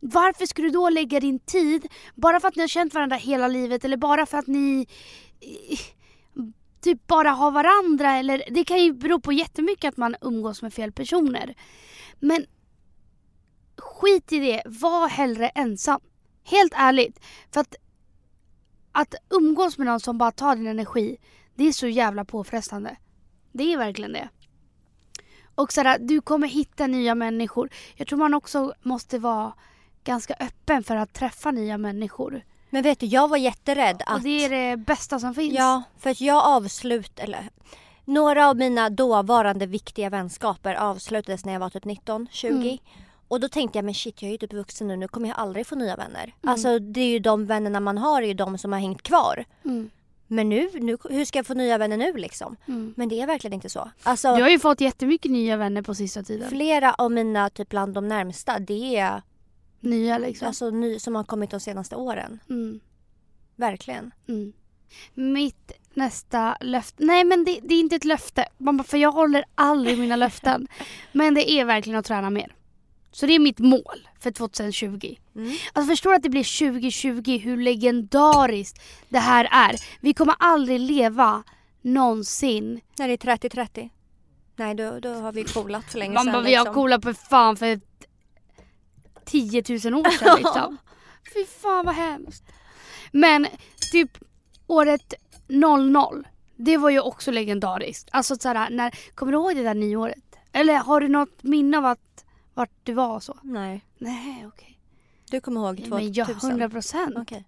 [0.00, 3.48] Varför ska du då lägga din tid bara för att ni har känt varandra hela
[3.48, 4.86] livet eller bara för att ni
[5.40, 5.78] eh,
[6.80, 10.74] typ bara har varandra eller det kan ju bero på jättemycket att man umgås med
[10.74, 11.54] fel personer.
[12.20, 12.46] Men
[13.78, 16.00] skit i det, var hellre ensam.
[16.44, 17.20] Helt ärligt.
[17.52, 17.74] För att
[18.94, 21.16] att umgås med någon som bara tar din energi,
[21.54, 22.96] det är så jävla påfrestande.
[23.52, 24.28] Det är verkligen det.
[25.54, 27.70] Och sådär, du kommer hitta nya människor.
[27.94, 29.52] Jag tror man också måste vara
[30.04, 32.42] ganska öppen för att träffa nya människor.
[32.70, 34.16] Men vet du, jag var jätterädd att...
[34.16, 35.54] Och det är det bästa som finns.
[35.54, 37.50] Ja, för att jag avslut eller
[38.04, 42.48] några av mina dåvarande viktiga vänskaper avslutades när jag var typ 19, 20.
[42.48, 42.78] Mm.
[43.34, 45.38] Och då tänkte jag men shit jag är ju typ vuxen nu, nu kommer jag
[45.38, 46.22] aldrig få nya vänner.
[46.22, 46.52] Mm.
[46.52, 49.44] Alltså det är ju de vännerna man har är ju de som har hängt kvar.
[49.64, 49.90] Mm.
[50.26, 52.56] Men nu, nu hur ska jag få nya vänner nu liksom?
[52.68, 52.94] Mm.
[52.96, 53.90] Men det är verkligen inte så.
[54.02, 56.48] Alltså Jag har ju fått jättemycket nya vänner på sista tiden.
[56.48, 59.22] flera av mina typ bland de närmsta det är
[59.80, 60.46] Nya liksom.
[60.48, 62.40] alltså ny, som har kommit de senaste åren.
[62.50, 62.80] Mm.
[63.56, 64.10] Verkligen.
[64.28, 64.52] Mm.
[65.14, 68.46] Mitt nästa löfte, nej men det, det är inte ett löfte.
[68.84, 70.68] För jag håller aldrig mina löften.
[71.12, 72.54] Men det är verkligen att träna mer.
[73.14, 75.16] Så det är mitt mål för 2020.
[75.36, 75.52] Mm.
[75.72, 79.76] Alltså förstår du att det blir 2020 hur legendariskt det här är.
[80.00, 81.42] Vi kommer aldrig leva
[81.82, 82.80] någonsin.
[82.98, 83.90] När det är 30-30.
[84.56, 86.32] Nej då, då har vi coolat för länge Man sedan.
[86.32, 86.74] bara, vi har liksom.
[86.74, 87.80] coolat på fan för
[89.24, 90.76] 10 000 år sedan liksom.
[91.34, 92.44] Fy fan vad hemskt.
[93.12, 93.46] Men
[93.92, 94.18] typ
[94.66, 95.14] året
[95.48, 98.08] 00, det var ju också legendariskt.
[98.12, 100.24] Alltså såhär, när, kommer du ihåg det där nyåret?
[100.52, 102.13] Eller har du något minne av att,
[102.54, 103.38] vart du var och så?
[103.42, 104.78] Nej, Nej okej.
[105.30, 105.90] du kommer ihåg 2000?
[105.96, 107.14] Men jag 100 procent.
[107.18, 107.44] Okej.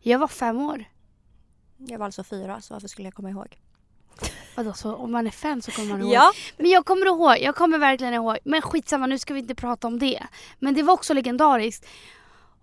[0.00, 0.84] Jag var fem år.
[1.76, 3.58] Jag var alltså fyra så varför skulle jag komma ihåg?
[4.56, 6.12] Vadå, så om man är fem så kommer man ihåg?
[6.12, 6.32] Ja.
[6.56, 8.38] Men jag kommer ihåg, jag kommer verkligen ihåg.
[8.44, 10.22] Men skitsamma, nu ska vi inte prata om det.
[10.58, 11.86] Men det var också legendariskt.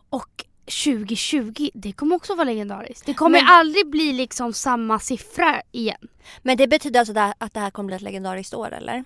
[0.10, 3.06] Och 2020, det kommer också vara legendariskt.
[3.06, 6.08] Det kommer Men- aldrig bli liksom samma siffra igen.
[6.41, 9.04] Men det betyder alltså det- att det här kommer bli ett legendariskt år eller?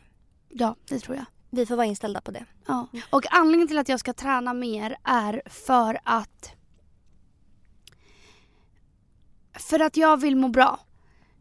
[0.50, 1.26] Ja, det tror jag.
[1.50, 2.46] Vi får vara inställda på det.
[2.68, 2.88] Ja.
[3.10, 6.52] Och anledningen till att jag ska träna mer är för att
[9.54, 10.80] för att jag vill må bra.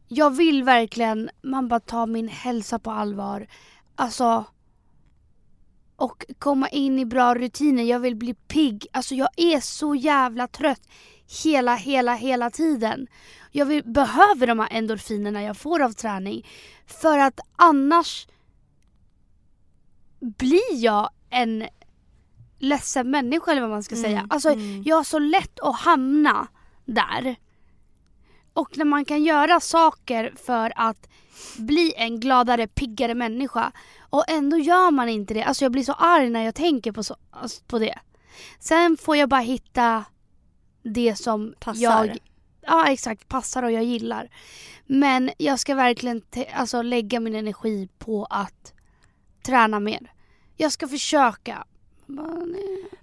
[0.09, 3.47] Jag vill verkligen, man bara ta min hälsa på allvar.
[3.95, 4.45] Alltså
[5.97, 7.83] och komma in i bra rutiner.
[7.83, 8.87] Jag vill bli pigg.
[8.93, 10.89] Alltså jag är så jävla trött
[11.45, 13.07] hela, hela, hela tiden.
[13.53, 16.47] Jag vill, behöver de här endorfinerna jag får av träning.
[16.87, 18.27] För att annars
[20.19, 21.69] blir jag en
[22.59, 24.19] ledsen människa eller vad man ska säga.
[24.19, 24.83] Mm, Alltså mm.
[24.83, 26.49] jag har så lätt att hamna
[26.85, 27.37] där.
[28.53, 31.09] Och när man kan göra saker för att
[31.59, 35.43] bli en gladare, piggare människa och ändå gör man inte det.
[35.43, 37.99] Alltså jag blir så arg när jag tänker på, så, alltså på det.
[38.59, 40.05] Sen får jag bara hitta
[40.83, 41.83] det som Passar.
[41.83, 42.19] jag
[42.67, 44.29] Ja exakt, passar och jag gillar.
[44.87, 46.23] Men jag ska verkligen
[46.55, 48.73] alltså, lägga min energi på att
[49.47, 50.13] träna mer.
[50.57, 51.65] Jag ska försöka.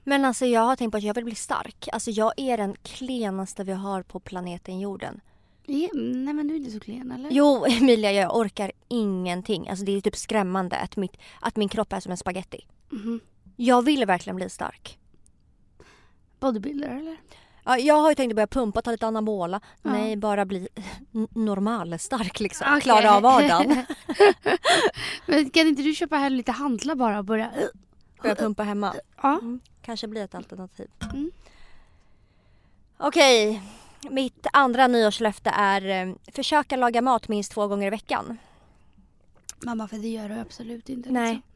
[0.03, 1.87] Men alltså jag har tänkt på att jag vill bli stark.
[1.93, 5.21] Alltså jag är den klenaste vi har på planeten jorden.
[5.65, 7.29] Ja, Nej men du är inte så klen eller?
[7.31, 9.69] Jo Emilia jag orkar ingenting.
[9.69, 12.67] Alltså det är typ skrämmande att, mitt, att min kropp är som en spaghetti.
[12.89, 13.19] Mhm.
[13.55, 14.99] Jag vill verkligen bli stark.
[16.39, 17.17] Bodybuilder eller?
[17.65, 19.61] Ja, jag har ju tänkt att börja pumpa, ta lite anabola.
[19.81, 19.91] Ja.
[19.91, 20.67] Nej, bara bli
[21.33, 22.67] normal stark liksom.
[22.69, 22.81] Okej.
[22.81, 23.85] Klara av vardagen.
[25.25, 27.51] Men kan inte du köpa hem lite hantlar bara och börja?
[28.21, 28.95] Börja pumpa hemma.
[29.21, 29.31] Ja.
[29.31, 30.87] Mm, kanske blir ett alternativ.
[31.13, 31.31] Mm.
[32.97, 33.61] Okej,
[34.09, 38.37] mitt andra nyårslöfte är eh, försöka laga mat minst två gånger i veckan.
[39.65, 41.09] Mamma för det gör du absolut inte.
[41.11, 41.33] Nej.
[41.33, 41.52] Liksom.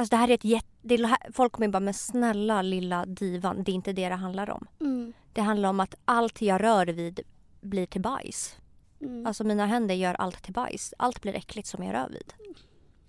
[0.00, 0.94] Alltså det här är ett jätte...
[0.94, 4.66] Är, folk kommer bara men snälla lilla divan, det är inte det det handlar om.
[4.80, 5.12] Mm.
[5.32, 7.20] Det handlar om att allt jag rör vid
[7.60, 8.56] blir till bajs.
[9.00, 9.26] Mm.
[9.26, 10.94] Alltså mina händer gör allt till bajs.
[10.98, 12.32] Allt blir äckligt som jag rör vid.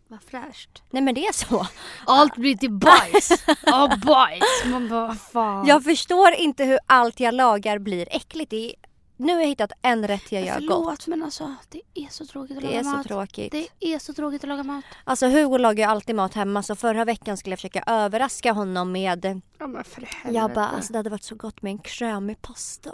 [0.08, 0.84] Vad fräscht.
[0.89, 1.67] Nej men det är så.
[2.06, 3.30] Allt blir till bajs.
[3.65, 4.65] Ja bajs.
[4.65, 5.67] Man bara fan.
[5.67, 8.49] Jag förstår inte hur allt jag lagar blir äckligt.
[8.49, 8.75] Det är,
[9.21, 11.07] nu har jag hittat en rätt jag gör Förlåt gott.
[11.07, 13.07] men alltså det är så tråkigt att Det laga är så mat.
[13.07, 13.51] tråkigt.
[13.51, 14.84] Det är så tråkigt att laga mat.
[15.03, 18.91] Alltså Hugo lagar ju alltid mat hemma så förra veckan skulle jag försöka överraska honom
[18.91, 20.36] med Ja men för helvete.
[20.36, 22.91] Jag bara, alltså det hade varit så gott med en krämig pasta.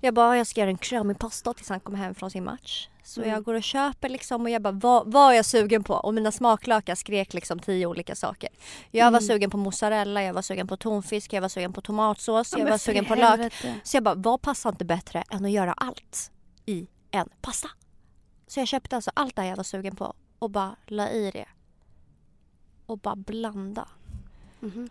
[0.00, 2.88] Jag bara, jag ska göra en krämig pasta tills han kommer hem från sin match.
[3.02, 3.32] Så Mm.
[3.32, 5.94] jag går och köper liksom och jag bara, vad, vad är jag sugen på?
[5.94, 8.48] Och mina smaklökar skrek liksom tio olika saker.
[8.90, 9.20] Jag var Mm.
[9.28, 12.70] sugen på mozzarella, jag var sugen på tonfisk, jag var sugen på tomatsås, Ja, jag
[12.70, 13.52] var sugen på lök.
[13.82, 16.30] Så jag bara, vad passar inte bättre än att göra allt
[16.66, 17.68] i en pasta?
[18.46, 21.48] Så jag köpte alltså allt det jag var sugen på och bara la i det.
[22.86, 23.88] Och bara blanda.
[24.60, 24.88] Mhm.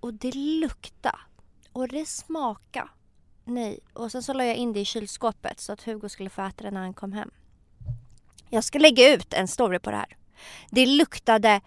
[0.00, 1.18] Och det lukta
[1.72, 2.88] och det smaka.
[3.50, 6.42] Nej, och sen så la jag in det i kylskåpet så att Hugo skulle få
[6.42, 7.30] äta det när han kom hem.
[8.50, 10.16] Jag ska lägga ut en story på det här.
[10.70, 11.60] Det luktade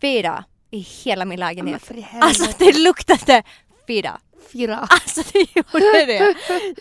[0.00, 1.82] fyra i hela min lägenhet.
[2.22, 3.42] Alltså det luktade
[3.86, 4.20] fyra.
[4.52, 4.78] Fyra.
[4.78, 6.36] Alltså det gjorde det.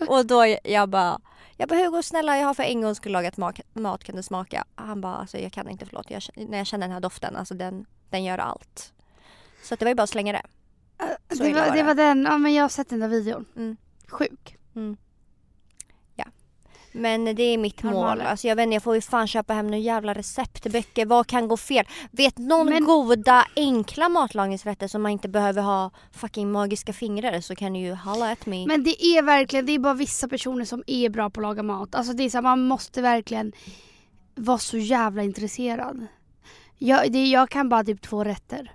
[0.08, 1.20] Och då jag bara,
[1.58, 4.24] jag bara Hugo snälla jag har för en gång skulle lagat mat, mat kan du
[4.24, 4.66] smaka?
[4.76, 6.10] Han bara alltså jag kan inte förlåt.
[6.10, 8.94] Jag, när jag känner den här doften, alltså den, den gör allt.
[9.64, 10.44] Så det var ju bara att slänga det.
[11.38, 13.46] Så det, var, det var den, ja men jag har sett den där videon.
[13.56, 13.78] Mm.
[14.08, 14.58] Sjuk.
[14.76, 14.98] Mm.
[16.16, 16.26] Ja.
[16.92, 18.16] Men det är mitt Normala.
[18.16, 18.22] mål.
[18.22, 21.06] Alltså jag vet inte, jag får ju fan köpa hem några jävla receptböcker.
[21.06, 21.86] Vad kan gå fel?
[22.12, 27.56] Vet någon Men- goda enkla matlagningsrätter som man inte behöver ha fucking magiska fingrar så
[27.56, 28.68] kan ni ju halla at me.
[28.68, 31.64] Men det är verkligen, det är bara vissa personer som är bra på att laga
[31.64, 31.96] mat.
[31.96, 33.52] Alltså det är så här, man måste verkligen
[34.36, 36.08] vara så jävla intresserad.
[36.78, 38.72] Jag, det, jag kan bara typ två rätter.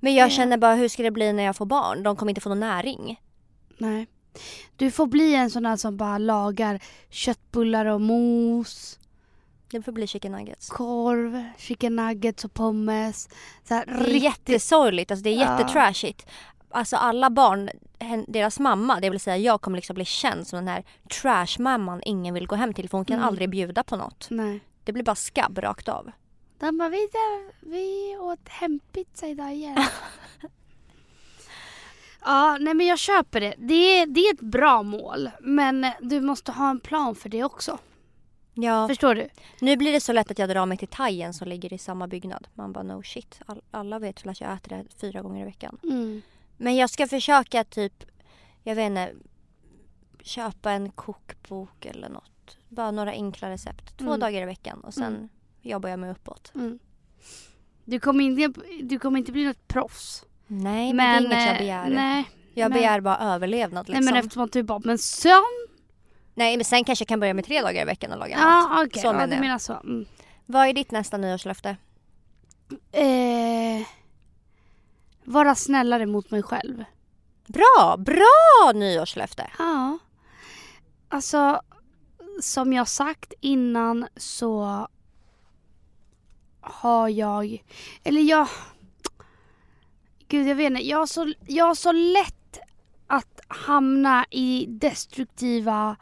[0.00, 2.02] Men jag känner bara hur ska det bli när jag får barn?
[2.02, 3.20] De kommer inte få någon näring.
[3.78, 4.06] Nej.
[4.76, 8.98] Du får bli en sån här som bara lagar köttbullar och mos,
[9.70, 10.68] Det får bli chicken nuggets.
[10.68, 13.28] korv, chicken nuggets och pommes.
[13.68, 14.22] Så här, Det är riktigt.
[14.22, 15.40] jättesorgligt, alltså det är Ja.
[15.58, 16.26] jättetrashigt.
[16.72, 17.70] Alltså alla barn,
[18.28, 20.84] deras mamma, det vill säga jag kommer liksom bli känd som den här
[21.22, 23.28] trashmamman ingen vill gå hem till för hon kan Mm.
[23.28, 24.26] aldrig bjuda på något.
[24.30, 24.60] Nej.
[24.84, 26.10] Det blir bara skabb rakt av.
[26.60, 29.76] De bara, vi, där, vi åt hempizza idag igen.
[32.24, 33.54] ja, nej men jag köper det.
[33.58, 35.30] Det är, det är ett bra mål.
[35.40, 37.78] Men du måste ha en plan för det också.
[38.54, 38.88] Ja.
[38.88, 39.28] Förstår du?
[39.60, 42.06] Nu blir det så lätt att jag drar mig till thaien som ligger i samma
[42.08, 42.48] byggnad.
[42.54, 43.40] Man bara no shit.
[43.46, 45.78] All, alla vet väl att jag äter det fyra gånger i veckan.
[45.82, 46.22] Mm.
[46.56, 48.04] Men jag ska försöka typ,
[48.62, 49.12] jag vet inte,
[50.22, 52.58] köpa en kokbok eller något.
[52.68, 53.98] Bara några enkla recept.
[53.98, 54.20] Två Mm.
[54.20, 55.28] dagar i veckan och sen Mm.
[55.62, 56.52] Jobbar jag mig uppåt.
[56.54, 56.78] Mm.
[57.84, 60.24] Du, kommer inte, du kommer inte bli något proffs.
[60.46, 61.90] Nej men, det är inget jag eh, begär.
[61.90, 64.04] Nej, Jag Men- begär bara överlevnad liksom.
[64.04, 65.42] Nej men eftersom att du bara, men sen?
[66.34, 68.44] Nej men sen kanske jag kan börja med tre dagar i veckan och laga mat.
[68.44, 69.40] Ja okej, Så ja, menar jag.
[69.40, 69.72] menar så.
[69.72, 70.06] Mm.
[70.46, 71.76] Vad är ditt nästa nyårslöfte?
[72.92, 73.86] Eh,
[75.24, 76.84] vara snällare mot mig själv.
[77.46, 79.50] Bra, bra nyårslöfte!
[79.58, 79.98] Ja.
[81.08, 81.60] Alltså,
[82.42, 84.88] som jag sagt innan så
[86.60, 87.62] har jag,
[88.04, 88.48] eller jag,
[90.28, 92.58] gud jag vet inte, jag har så, jag har så lätt
[93.06, 95.96] att hamna i destruktiva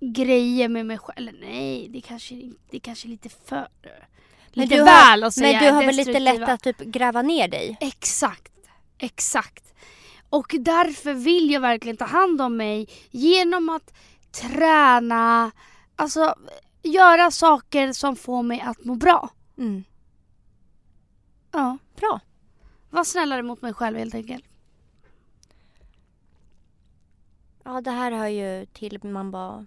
[0.00, 1.16] grejer med mig själv.
[1.28, 2.34] Eller nej, det kanske,
[2.70, 3.90] det kanske är lite för, Men
[4.52, 7.22] lite du har- väl att säga Men du har väl lite lätt att typ gräva
[7.22, 7.76] ner dig?
[7.80, 8.52] Exakt,
[8.98, 9.64] exakt.
[10.30, 13.94] Och därför vill jag verkligen ta hand om mig genom att
[14.32, 15.50] träna,
[15.96, 16.34] alltså
[16.82, 19.30] göra saker som får mig att må bra.
[19.60, 19.84] Mm.
[21.52, 22.20] Ja, Bra.
[22.90, 24.44] var snällare mot mig själv helt enkelt.
[27.64, 29.66] Ja det här hör ju till man bara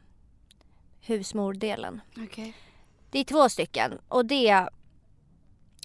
[1.01, 2.01] husmordelen.
[2.17, 2.53] Okej.
[3.11, 4.69] Det är två stycken och det är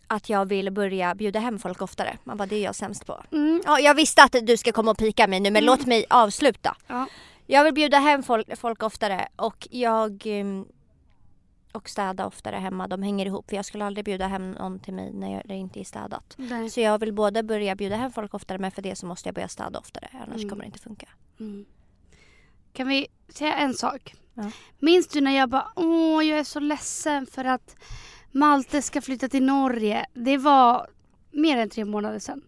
[0.07, 2.19] att jag vill börja bjuda hem folk oftare.
[2.25, 3.25] Man bara det är jag sämst på.
[3.33, 3.63] Mm.
[3.67, 5.67] Ja, jag visste att du ska komma och pika mig nu men Mm.
[5.67, 6.77] låt mig avsluta.
[6.87, 7.07] Ja.
[7.47, 10.67] Jag vill bjuda hem folk, folk oftare och jag ehm,
[11.73, 12.87] och städa oftare hemma.
[12.89, 15.55] De hänger ihop för jag skulle aldrig bjuda hem någon till mig när jag- det
[15.55, 16.35] inte är städat.
[16.37, 16.71] Nej.
[16.71, 19.35] Så jag vill både börja bjuda hem folk oftare men för det så måste jag
[19.35, 20.49] börja städa oftare annars Mm.
[20.49, 21.09] kommer det inte funka.
[21.41, 21.65] Mm.
[22.73, 24.15] Kan vi säga en sak?
[24.35, 24.51] Ja.
[24.79, 27.77] Minns du när jag bara åh jag är så ledsen för att
[28.33, 30.07] Malte ska flytta till Norge.
[30.15, 30.87] Det var
[31.31, 32.43] mer än tre månader sedan.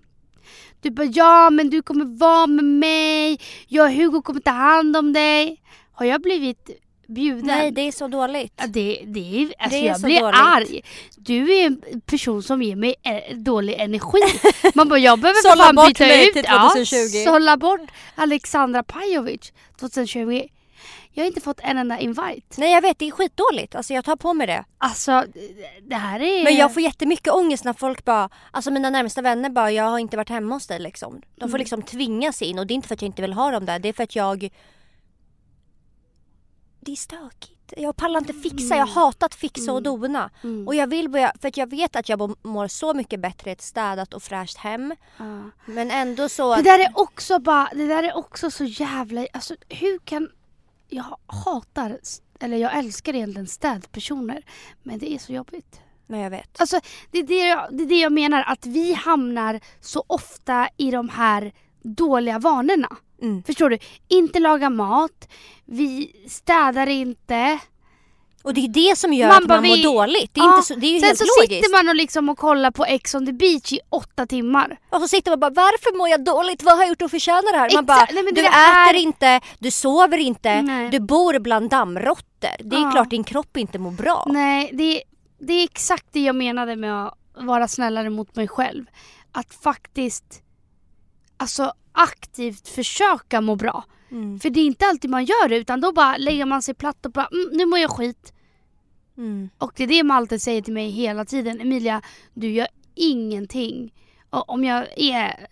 [0.80, 3.40] Du bara ja men du kommer vara med mig.
[3.68, 5.62] Jag och Hugo kommer ta hand om dig.
[5.92, 6.70] Har jag blivit
[7.10, 7.46] bjuden?
[7.46, 8.52] Nej det är så dåligt.
[8.56, 10.40] Ja, det, det är, alltså Det är jag så blir dåligt.
[10.40, 10.80] arg.
[11.16, 14.18] Du är en person som ger mig eh, dålig energi.
[14.74, 16.32] Man bara, jag behöver Sålla fan bort byta mig ut.
[16.34, 16.96] till 2020.
[17.16, 17.80] Ja, sålla bort
[18.14, 20.42] Alexandra Pajovic 2020.
[21.12, 22.42] Jag har inte fått en enda invite.
[22.56, 23.74] Nej jag vet det är skitdåligt.
[23.74, 24.64] Alltså jag tar på mig det.
[24.78, 25.24] Alltså,
[25.82, 26.44] det här är...
[26.44, 29.98] Men jag får jättemycket ångest när folk bara, alltså mina närmsta vänner bara jag har
[29.98, 31.20] inte varit hemma hos dig liksom.
[31.36, 31.58] De får Mm.
[31.58, 33.64] liksom tvinga sig in och det är inte för att jag inte vill ha dem
[33.66, 33.78] där.
[33.78, 34.48] Det är för att jag
[36.80, 37.72] Det är stökigt.
[37.76, 38.76] Jag pallar inte fixa.
[38.76, 39.82] Jag har hatat fixa och Mm.
[40.00, 40.30] dona.
[40.42, 40.68] Mm.
[40.68, 43.52] Och jag vill börja, för att jag vet att jag mår- så mycket bättre i
[43.52, 44.94] ett städat och fräscht hem.
[45.18, 45.40] Ja.
[45.66, 46.56] Men ändå så...
[46.56, 50.28] Det där är också bara, det där är också så jävla, alltså hur kan,
[50.88, 51.98] jag hatar,
[52.40, 54.42] eller jag älskar egentligen städpersoner.
[54.82, 55.80] Men det är så jobbigt.
[56.06, 56.60] Men jag vet.
[56.60, 60.68] Alltså det är det, jag, det är det jag menar, att vi hamnar så ofta
[60.76, 62.96] i de här dåliga vanorna.
[63.22, 63.42] Mm.
[63.42, 63.78] Förstår du?
[64.08, 65.28] Inte laga mat,
[65.64, 67.58] vi städar inte.
[68.42, 70.34] Och det är det som gör Man att bara, man mår vi- dåligt.
[70.34, 71.54] Det är, Ja, inte så, det är ju Sen helt så logiskt.
[71.64, 74.78] sitter man och, liksom och kollar på Ex on the beach i åtta timmar.
[74.90, 76.62] Och så sitter man bara varför mår jag dåligt?
[76.62, 77.70] Vad har jag gjort att förtjäna det här?
[77.74, 80.90] Man bara Nej, du här- äter inte, du sover inte, Nej.
[80.90, 82.24] du bor bland dammråttor.
[82.64, 82.90] Det är Ja.
[82.90, 84.24] klart din kropp inte mår bra.
[84.28, 85.02] Nej, det,
[85.38, 88.84] det är exakt det jag menade med att vara snällare mot mig själv.
[89.32, 90.42] Att faktiskt
[91.36, 93.84] alltså aktivt försöka må bra.
[94.10, 94.40] Mm.
[94.40, 97.06] För det är inte alltid man gör det utan då bara lägger man sig platt
[97.06, 98.32] och bara mm, nu mår jag skit.
[99.16, 99.50] Mm.
[99.58, 101.60] Och det är det Malte säger till mig hela tiden.
[101.60, 102.02] Emilia,
[102.34, 103.94] du gör ingenting.
[104.30, 105.46] Och om jag är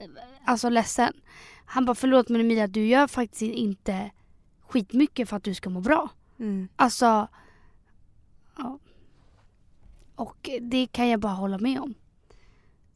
[0.44, 1.12] alltså ledsen.
[1.64, 4.11] Han bara förlåt men Emilia du gör faktiskt inte
[4.68, 6.09] skitmycket för att du ska må bra.
[6.38, 6.68] Mm.
[6.77, 7.29] Alltså.
[8.57, 8.79] Ja.
[10.14, 11.94] Och det kan jag bara hålla med om.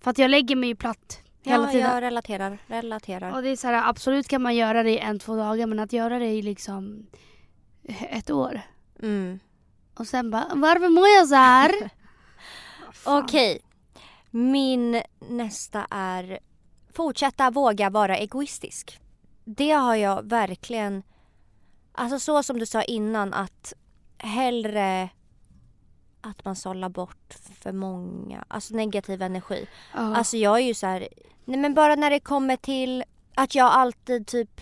[0.00, 1.90] För att jag lägger mig ju platt hela Ja, tiden.
[1.90, 2.58] jag relaterar.
[2.66, 3.36] relaterar.
[3.36, 5.78] Och det är så här, absolut kan man göra det i en, två dagar men
[5.78, 7.06] att göra det i liksom
[8.10, 8.60] ett år.
[9.02, 9.38] Mm.
[9.94, 11.90] Och sen bara, varför mår jag så här?
[13.04, 13.60] Okej.
[14.30, 16.38] Min nästa är
[16.94, 19.00] fortsätta våga vara egoistisk.
[19.44, 21.02] Det har jag verkligen,
[21.92, 23.72] alltså så som du sa innan att
[24.18, 25.08] hellre
[26.22, 29.66] att man sållar bort för många, alltså negativ energi.
[29.94, 30.16] Ja.
[30.16, 31.08] Alltså jag är ju så här,
[31.44, 33.04] nej men bara när det kommer till
[33.34, 34.60] att jag alltid typ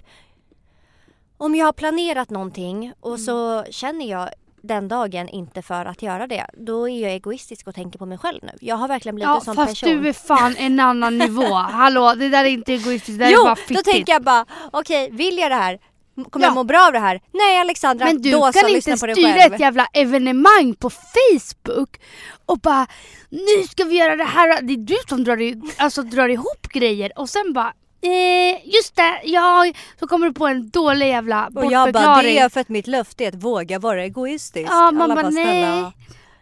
[1.37, 3.19] om jag har planerat någonting och Mm.
[3.19, 4.29] så känner jag
[4.63, 8.19] den dagen inte för att göra det, då är jag egoistisk och tänker på mig
[8.19, 8.53] själv nu.
[8.61, 10.03] Jag har verkligen blivit ja en sån fast person.
[10.03, 11.55] du är fan en annan nivå.
[11.55, 13.85] Hallå, det där är inte egoistiskt, det där är jo, bara då fittigt.
[13.85, 15.79] tänker jag bara, okej vill jag det här?
[16.25, 16.51] Kommer Ja.
[16.51, 17.21] jag må bra av det här?
[17.33, 22.01] Nej Alexandra, Men du då kan så inte styra ett jävla evenemang på Facebook
[22.47, 22.87] och bara
[23.29, 24.63] nu ska vi göra det här.
[24.63, 28.97] Det är du som drar, i, alltså, drar ihop grejer och sen bara eh, just
[28.97, 32.35] det, ja, så kommer du på en dålig jävla och jag bara, bortförklaring.
[32.35, 34.71] det är för att mitt löfte är att våga vara egoistisk.
[34.71, 35.93] Ja, man bara, nej.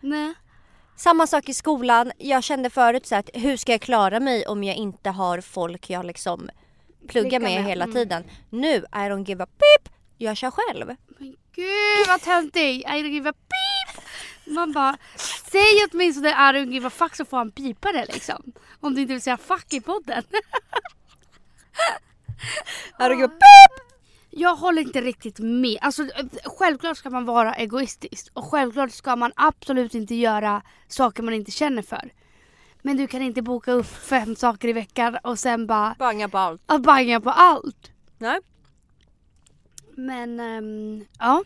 [0.01, 0.35] Nej.
[0.97, 2.13] Samma sak i skolan.
[2.19, 5.91] Jag kände förut så att hur ska jag klara mig om jag inte har folk
[5.91, 6.51] jag liksom
[7.09, 7.95] plugga med, med, hela mm.
[7.95, 8.25] tiden.
[8.51, 10.87] Nu, I don't give a pip, jag kör själv.
[10.87, 12.81] Men gud vad töntig!
[12.81, 14.05] I don't give a beep!
[14.47, 14.97] Man bara,
[15.51, 18.53] säg åtminstone I don't give a fuck så får han pipa det liksom.
[18.81, 20.23] Om du inte vill säga fuck i podden.
[22.99, 23.89] I don't give a pip!
[24.31, 25.79] Jag håller inte riktigt med.
[25.81, 26.09] Alltså,
[26.45, 31.51] självklart ska man vara egoistisk och självklart ska man absolut inte göra saker man inte
[31.51, 32.13] känner för.
[32.83, 36.39] Men du kan inte boka upp fem saker i veckan och sen bara Banga på
[36.39, 36.63] allt.
[36.67, 37.91] ah, banga på allt.
[38.19, 38.41] Nej,
[39.97, 41.45] Men ehm, ja.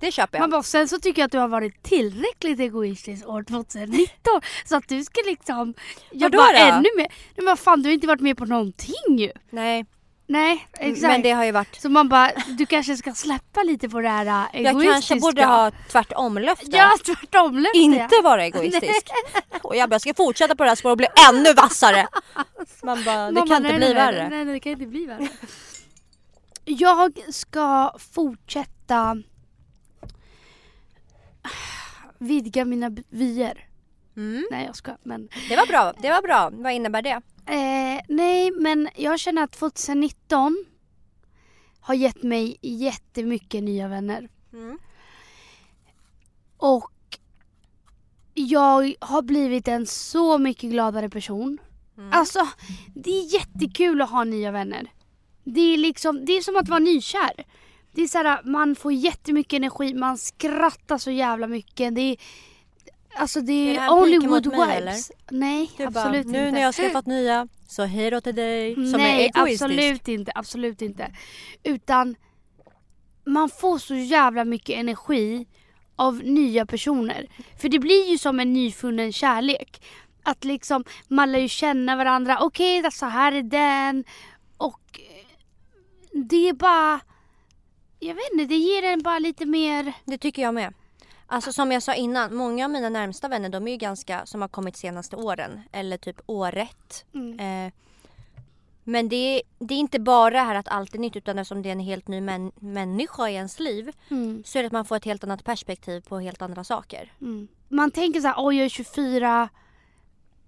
[0.00, 0.42] det köper jag.
[0.42, 4.76] Man bara, sen så tycker jag att du har varit tillräckligt egoistisk år 2019 så
[4.76, 5.74] att du ska liksom
[6.12, 7.06] jobba ännu mer.
[7.36, 9.32] Men vad fan du har inte varit med på någonting ju.
[9.50, 9.86] Nej,
[10.30, 11.02] Nej exakt.
[11.02, 11.80] men det har ju varit...
[11.80, 14.92] Så man bara, du kanske ska släppa lite på det här äh, Jag egoistiska.
[14.92, 16.66] kanske borde ha tvärtom-löfte.
[16.76, 17.78] Ja tvärtom löfte.
[17.78, 19.10] Inte vara egoistisk.
[19.62, 22.06] Och jag bara, jag ska fortsätta på det här spåret och bli ännu vassare.
[22.82, 24.28] Man bara, det Man kan bara, inte nej, bli nej, värre.
[24.28, 25.28] Nej, nej det kan inte bli värre.
[26.64, 29.16] Jag ska fortsätta
[32.18, 33.66] vidga mina vyer.
[34.16, 34.46] Mm.
[34.50, 36.50] Nej jag ska men Det var bra, det var bra.
[36.52, 37.20] Vad innebär det?
[37.46, 40.64] Eh, nej, men jag känner att 2019
[41.80, 44.28] har gett mig jättemycket nya vänner.
[44.52, 44.78] Mm.
[46.56, 46.90] Och
[48.34, 51.58] jag har blivit en så mycket gladare person.
[51.98, 52.10] Mm.
[52.12, 52.48] Alltså,
[52.94, 54.92] det är jättekul att ha nya vänner.
[55.44, 57.44] Det är liksom, det är som att vara nykär.
[57.92, 61.94] Det är så här, man får jättemycket energi, man skrattar så jävla mycket.
[61.94, 62.16] Det är,
[63.16, 65.12] alltså det Är är, det mig, vibes.
[65.30, 66.52] Nej, Du bara, absolut nu inte.
[66.52, 69.62] när jag har skaffat nya så hej då till dig som är Nej, egoistisk.
[69.62, 70.32] absolut inte.
[70.34, 71.14] Absolut inte.
[71.62, 72.16] Utan
[73.26, 75.46] man får så jävla mycket energi
[75.96, 77.26] av nya personer.
[77.60, 79.82] För det blir ju som en nyfunnen kärlek.
[80.22, 82.38] Att liksom, man lär ju känna varandra.
[82.40, 84.04] Okej, okay, så här är den.
[84.56, 85.26] Och eh,
[86.12, 87.00] det är bara...
[87.98, 89.92] Jag vet inte, det ger en bara lite mer...
[90.04, 90.74] Det tycker jag med.
[91.32, 94.40] Alltså som jag sa innan, många av mina närmsta vänner de är ju ganska som
[94.40, 95.60] har kommit senaste åren.
[95.72, 97.04] Eller typ året.
[97.14, 97.66] Mm.
[97.66, 97.72] Eh,
[98.84, 101.62] men det är, det är inte bara det här att allt är nytt utan eftersom
[101.62, 104.42] det är en helt ny män, människa i ens liv Mm.
[104.46, 107.12] så är det att man får ett helt annat perspektiv på helt andra saker.
[107.20, 107.48] Mm.
[107.68, 109.48] Man tänker så här, oj jag är 24.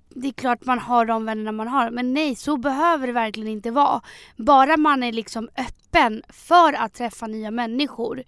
[0.09, 1.91] Det är klart man har de vännerna man har.
[1.91, 4.01] Men nej, så behöver det verkligen inte vara.
[4.37, 8.22] Bara man är liksom öppen för att träffa nya människor.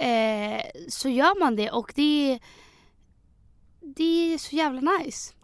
[0.00, 2.40] Eh, så gör man det och det är,
[3.96, 5.34] det är så jävla nice.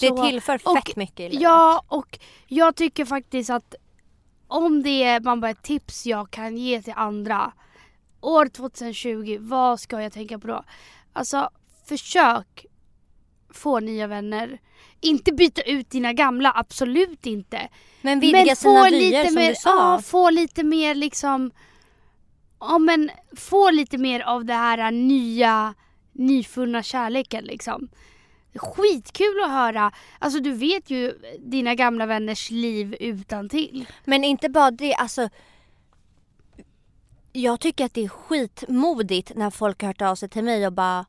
[0.00, 1.42] Det Så- tillför och- fett mycket i livet.
[1.42, 3.74] Ja, och jag tycker faktiskt att
[4.48, 7.52] om det är man bara ett tips jag kan ge till andra.
[8.20, 10.64] År 2020, vad ska jag tänka på då?
[11.12, 11.50] Alltså,
[11.88, 12.66] försök
[13.50, 14.58] få nya vänner.
[15.00, 17.68] Inte byta ut dina gamla, absolut inte.
[18.02, 19.92] Men vidga men sina vyer lite som mer, du sa.
[19.92, 21.50] Ja, få lite mer liksom...
[22.68, 25.74] Ja men få lite mer av det här nya,
[26.12, 27.88] nyfunna kärleken liksom.
[28.54, 29.92] Skitkul att höra.
[30.18, 33.86] Alltså du vet ju dina gamla vänners liv utan till.
[34.04, 35.28] Men inte bara det, alltså
[37.32, 40.72] jag tycker att det är skitmodigt när folk har hört av sig till mig och
[40.72, 41.06] bara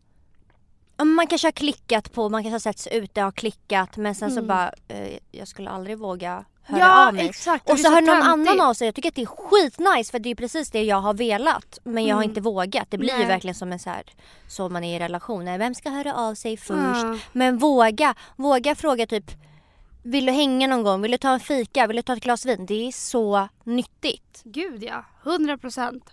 [1.04, 4.16] man kanske har klickat på, man kanske har sett sig ute och har klickat men
[4.16, 4.48] sen så Mm.
[4.48, 7.26] bara eh, jag skulle aldrig våga höra ja av mig.
[7.30, 7.70] exakt.
[7.70, 8.88] Och så är hör någon annan av sig.
[8.88, 11.80] Jag tycker att det är skitnice för det är precis det jag har velat.
[11.84, 12.30] Men jag har Mm.
[12.30, 12.92] inte vågat.
[12.92, 13.28] Det blir ju Nej.
[13.28, 14.04] verkligen som en så här,
[14.48, 15.58] så man är i relationer.
[15.58, 17.04] Vem ska höra av sig först?
[17.04, 17.18] Ja.
[17.32, 19.32] Men våga, våga fråga typ
[20.04, 21.02] Vill du hänga någon gång?
[21.02, 21.88] Vill du ta en fika?
[21.88, 22.66] Vill du ta ett glas vin?
[22.66, 24.42] Det är så nyttigt.
[24.44, 26.10] Gud ja, 100 procent.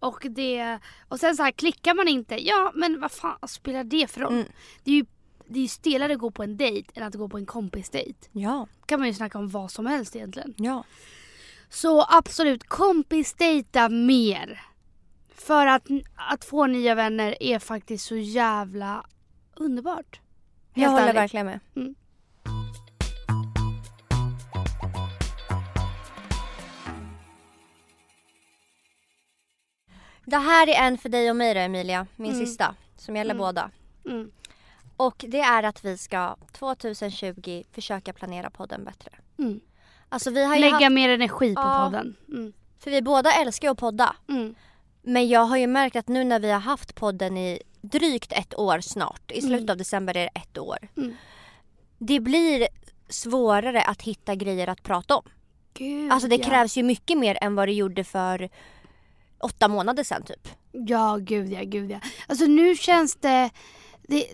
[0.00, 0.78] Och, det,
[1.08, 4.32] och sen så här klickar man inte, ja men vad fan spelar det för roll?
[4.32, 4.46] Mm.
[4.84, 5.04] Det är ju
[5.50, 8.28] det är ju stelare att gå på en dejt än att gå på en kompisdejt.
[8.32, 10.54] Ja, kan man ju snacka om vad som helst egentligen.
[10.58, 10.84] ja.
[11.72, 14.60] Så absolut, kompisdejta mer.
[15.34, 19.06] För att, att få nya vänner är faktiskt så jävla
[19.56, 20.20] underbart.
[20.74, 21.16] Jag Helt håller ärligt.
[21.16, 21.60] verkligen med.
[21.76, 21.94] Mm.
[30.24, 32.46] Det här är en för dig och mig då Emilia, min Mm.
[32.46, 32.74] sista.
[32.96, 33.38] Som gäller Mm.
[33.38, 33.70] båda.
[34.06, 34.30] Mm.
[35.00, 39.10] Och det är att vi ska 2020 försöka planera podden bättre.
[39.38, 39.60] Mm.
[40.08, 41.84] Alltså vi har Lägga haft, mer energi på Ja.
[41.84, 42.16] podden.
[42.28, 42.52] Mm.
[42.78, 44.16] för vi båda älskar ju att podda.
[44.28, 44.54] Mm.
[45.02, 48.58] Men jag har ju märkt att nu när vi har haft podden i drygt ett
[48.58, 49.70] år snart, i slutet Mm.
[49.70, 50.78] av december är det ett år.
[50.96, 51.14] Mm.
[51.98, 52.68] Det blir
[53.08, 55.24] svårare att hitta grejer att prata om.
[55.74, 56.44] Gud, Alltså det ja.
[56.48, 58.48] krävs ju mycket mer än vad det gjorde för
[59.38, 60.48] åtta månader sedan typ.
[60.72, 62.00] Ja, gud ja, gud ja.
[62.28, 63.50] Alltså nu känns det,
[64.02, 64.26] det...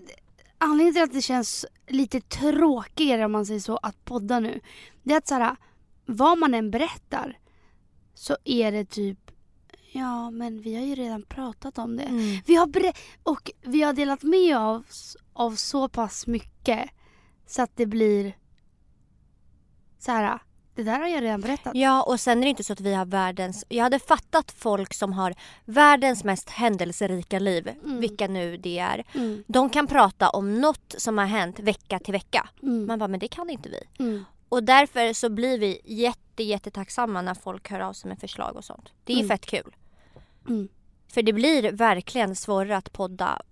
[0.58, 4.60] anledningen till att det känns lite tråkigare om man säger så att podda nu.
[5.02, 5.56] Det är att så här,
[6.06, 7.38] vad man än berättar
[8.14, 9.30] så är det typ
[9.92, 12.02] Ja men vi har ju redan pratat om det.
[12.02, 12.40] Mm.
[12.46, 16.90] Vi har ber- och vi har delat med oss av så pass mycket
[17.46, 18.36] så att det blir
[19.98, 20.38] så här.
[20.76, 21.72] Det där har jag redan berättat.
[21.76, 23.64] Ja och sen är det inte så att vi har världens...
[23.68, 28.00] Jag hade fattat folk som har världens mest händelserika liv, Mm.
[28.00, 29.04] vilka nu det är.
[29.14, 32.48] Mm, De kan prata om något som har hänt vecka till vecka.
[32.62, 34.04] mm, Man bara, men det kan inte vi.
[34.04, 38.56] mm, Och därför så blir vi jätte, jättetacksamma när folk hör av sig med förslag
[38.56, 38.92] och sånt.
[39.04, 39.28] Det är Mm.
[39.28, 39.74] fett kul.
[40.48, 40.68] mm.
[41.08, 43.42] För det blir verkligen svårare att podda.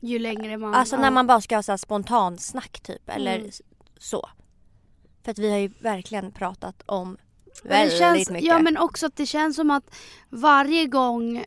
[0.00, 0.74] Ju längre man...
[0.74, 3.08] Alltså när man bara ska ha så här spontan snack typ.
[3.08, 3.50] Eller Mm.
[3.98, 4.28] så.
[5.24, 7.16] För att vi har ju verkligen pratat om
[7.62, 8.48] väldigt känns, mycket.
[8.48, 9.94] Ja men också att det känns som att
[10.28, 11.44] varje gång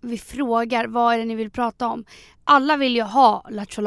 [0.00, 2.04] vi frågar vad är det ni vill prata om.
[2.44, 3.82] Alla vill ju ha Lattjo.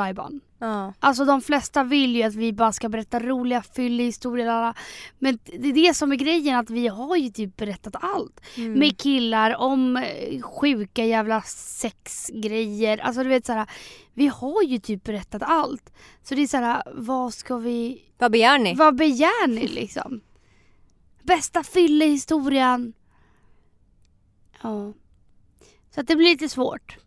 [0.61, 0.93] Ja.
[0.99, 4.47] Alltså de flesta vill ju att vi bara ska berätta roliga fyllehistorier.
[4.47, 4.73] alla.
[5.19, 8.41] Men det är det som är grejen att vi har ju typ berättat allt.
[8.57, 8.79] Mm.
[8.79, 12.97] Med killar om eh, sjuka jävla sexgrejer.
[12.97, 13.69] Alltså du vet såhär.
[14.13, 15.93] Vi har ju typ berättat allt.
[16.23, 18.03] Så det är såhär, vad ska vi...
[18.17, 18.75] Vad begär ni?
[18.75, 20.21] Vad begär ni liksom?
[21.23, 22.93] Bästa fyllehistorien.
[24.61, 24.93] Ja.
[25.95, 26.97] Så att det blir lite svårt.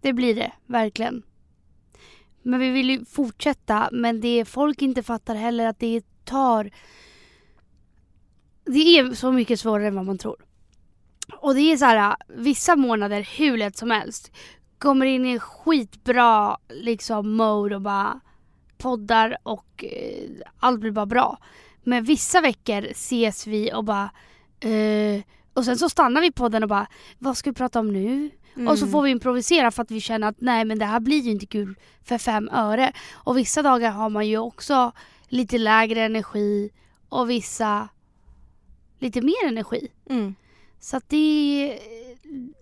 [0.00, 1.22] Det blir det, verkligen.
[2.48, 6.70] Men vi vill ju fortsätta, men det folk inte fattar heller att det tar...
[8.64, 10.36] Det är så mycket svårare än vad man tror.
[11.38, 14.32] Och det är så här, vissa månader hur lätt som helst.
[14.78, 18.20] Kommer in i en skitbra liksom mode och bara
[18.78, 21.38] poddar och eh, allt blir bara bra.
[21.82, 24.10] Men vissa veckor ses vi och bara
[24.60, 25.22] eh,
[25.52, 26.86] och sen så stannar vi podden och bara
[27.18, 28.30] vad ska vi prata om nu?
[28.66, 28.92] Och så Mm.
[28.92, 31.46] får vi improvisera för att vi känner att nej men det här blir ju inte
[31.46, 32.92] kul för fem öre.
[33.12, 34.92] Och vissa dagar har man ju också
[35.28, 36.70] lite lägre energi
[37.08, 37.88] och vissa
[38.98, 39.88] lite mer energi.
[40.10, 40.34] Mm.
[40.80, 41.78] Så att det,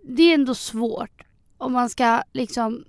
[0.02, 1.22] det är ändå svårt
[1.58, 2.84] om man ska liksom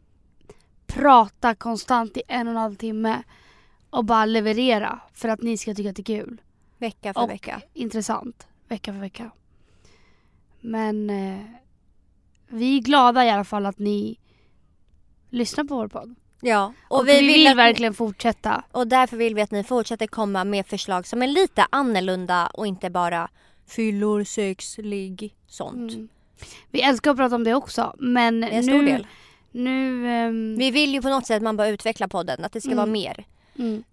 [0.87, 3.23] prata konstant i en och en halv timme
[3.89, 6.41] och bara leverera för att ni ska tycka att det är kul.
[6.77, 7.61] Vecka för Och vecka.
[7.73, 9.31] intressant vecka för vecka.
[10.61, 11.39] Men eh,
[12.47, 14.19] vi är glada i alla fall att ni
[15.29, 16.15] lyssnar på vår podd.
[16.41, 16.73] Ja.
[16.87, 18.63] Och, vi, vill, att ni- verkligen fortsätta.
[18.71, 22.67] Och därför vill vi att ni fortsätter komma med förslag som är lite annorlunda och
[22.67, 23.29] inte bara
[23.67, 25.93] fyllor, sex, ligg, sånt.
[25.93, 26.07] Mm.
[26.71, 29.07] Vi älskar att prata om det också men Det är en nu, stor del.
[29.51, 32.61] nu ehm, Vi vill ju på något sätt att man bara utveckla podden, att det
[32.61, 32.77] ska Mm.
[32.77, 33.25] vara mer.
[33.59, 33.83] Mm.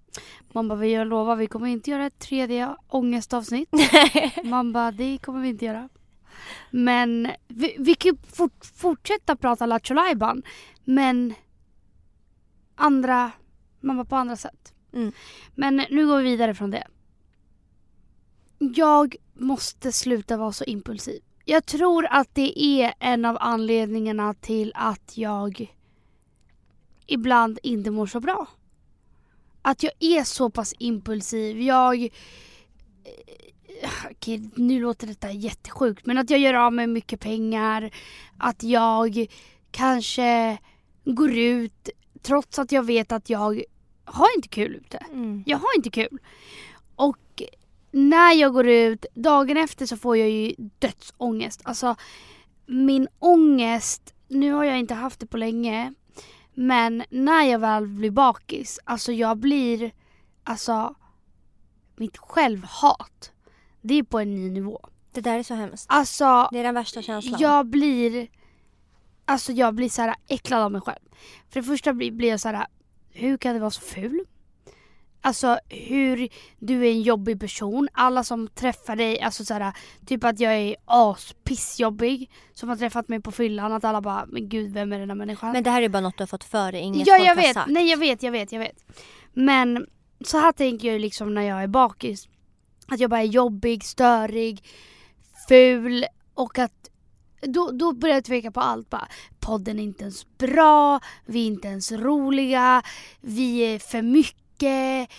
[0.52, 3.68] Man bara, vi lovar vi kommer inte göra ett tredje ångestavsnitt.
[4.44, 5.88] Man bara, det kommer vi inte göra.
[6.70, 9.96] Men vi, vi kan ju fort, fortsätta prata Lattjo
[10.84, 11.34] men
[12.74, 13.32] andra,
[13.80, 14.74] man bara på andra sätt.
[14.92, 15.12] Mm.
[15.54, 16.86] Men nu går vi vidare från det.
[18.58, 21.20] Jag måste sluta vara så impulsiv.
[21.44, 25.74] Jag tror att det är en av anledningarna till att jag
[27.06, 28.46] ibland inte mår så bra.
[29.62, 31.62] Att jag är så pass impulsiv.
[31.62, 32.08] Jag...
[34.10, 37.90] Okej, nu låter detta jättesjukt men att jag gör av med mycket pengar.
[38.38, 39.26] Att jag
[39.70, 40.58] kanske
[41.04, 41.88] går ut
[42.22, 43.62] trots att jag vet att jag
[44.04, 44.96] har inte kul ute.
[44.96, 45.44] Mm.
[45.46, 46.18] Jag har inte kul.
[46.96, 47.42] Och
[47.90, 51.60] när jag går ut, dagen efter så får jag ju dödsångest.
[51.64, 51.96] Alltså
[52.66, 55.94] min ångest, nu har jag inte haft det på länge.
[56.54, 59.92] Men när jag väl blir bakis, alltså jag blir,
[60.44, 60.94] alltså
[61.96, 63.32] mitt självhat.
[63.86, 64.80] Det är på en ny nivå.
[65.12, 65.86] Det där är så hemskt.
[65.88, 67.40] Alltså Det är den värsta känslan.
[67.40, 68.28] jag blir,
[69.24, 71.00] alltså jag blir så här äcklad av mig själv.
[71.50, 72.66] För det första blir, blir jag så här,
[73.10, 74.24] hur kan du vara så ful?
[75.20, 76.28] Alltså hur
[76.58, 77.88] du är en jobbig person.
[77.92, 79.72] Alla som träffar dig, alltså så här,
[80.06, 82.30] typ att jag är aspissjobbig.
[82.52, 83.72] Som har träffat mig på fyllan.
[83.72, 85.52] Att alla bara, men gud vem är den här människan?
[85.52, 87.54] Men det här är bara något du har fått för dig, inget ja jag vet,
[87.54, 87.70] sagt.
[87.70, 88.84] nej jag vet, jag vet, jag vet.
[89.32, 89.86] Men
[90.24, 92.28] så här tänker jag liksom när jag är bakis.
[92.86, 94.64] Att jag bara är jobbig, störig,
[95.48, 96.04] ful
[96.34, 96.90] och att
[97.40, 99.08] då, då börjar jag tveka på allt bara.
[99.40, 102.82] Podden är inte ens bra, vi är inte ens roliga,
[103.20, 105.10] vi är för mycket.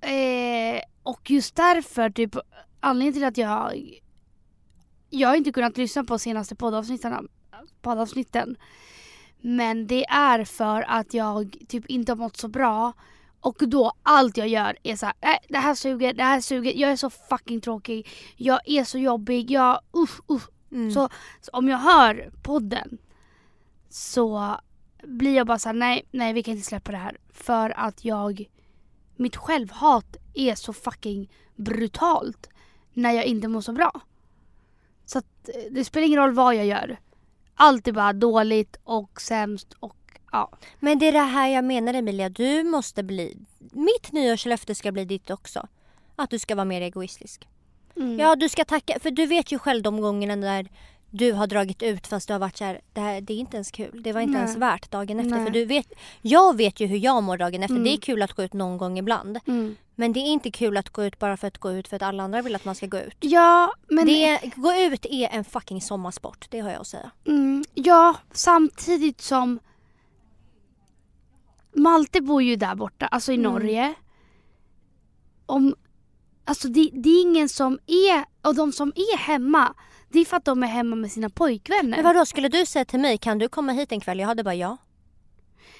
[0.00, 2.36] Eh, och just därför, typ
[2.80, 4.00] anledningen till att jag
[5.10, 7.28] jag har inte kunnat lyssna på senaste poddavsnitten,
[7.82, 8.56] poddavsnitten
[9.46, 12.92] men det är för att jag typ inte har mått så bra.
[13.44, 16.72] Och då allt jag gör är så här, nej det här suger, det här suger,
[16.72, 20.48] jag är så fucking tråkig, jag är så jobbig, jag usch usch.
[20.72, 20.90] Mm.
[20.90, 21.08] Så,
[21.40, 22.98] så om jag hör podden
[23.88, 24.56] så
[25.02, 27.18] blir jag bara såhär, nej, nej vi kan inte släppa det här.
[27.32, 28.44] För att jag,
[29.16, 32.48] mitt självhat är så fucking brutalt
[32.92, 34.00] när jag inte mår så bra.
[35.04, 36.96] Så att eh, det spelar ingen roll vad jag gör.
[37.54, 40.03] Allt är bara dåligt och sämst och
[40.34, 40.50] ja.
[40.80, 43.36] Men det är det här jag menar Emilia, du måste bli...
[43.72, 45.66] Mitt nyårslöfte ska bli ditt också.
[46.16, 47.48] Att du ska vara mer egoistisk.
[47.96, 48.18] Mm.
[48.18, 50.68] Ja, du ska tacka, för du vet ju själv de gångerna när
[51.10, 53.70] du har dragit ut fast du har varit såhär, det, här, det är inte ens
[53.70, 54.02] kul.
[54.02, 54.42] Det var inte Nej.
[54.42, 55.36] ens värt dagen efter.
[55.36, 55.44] Nej.
[55.44, 57.74] För du vet, jag vet ju hur jag mår dagen efter.
[57.74, 57.84] Mm.
[57.84, 59.38] Det är kul att gå ut någon gång ibland.
[59.46, 59.76] Mm.
[59.94, 62.02] Men det är inte kul att gå ut bara för att gå ut för att
[62.02, 63.16] alla andra vill att man ska gå ut.
[63.20, 64.06] Ja, men...
[64.06, 67.10] Det, gå ut är en fucking sommarsport, det har jag att säga.
[67.26, 69.58] Mm, ja, samtidigt som
[71.74, 73.52] Malte bor ju där borta, alltså i Mm.
[73.52, 73.94] Norge.
[75.46, 75.74] Om,
[76.44, 79.74] alltså det, det är ingen som är, och de som är hemma,
[80.08, 81.96] det är för att de är hemma med sina pojkvänner.
[81.96, 84.18] Men vadå, skulle du säga till mig, kan du komma hit en kväll?
[84.18, 84.76] Jag hade bara ja.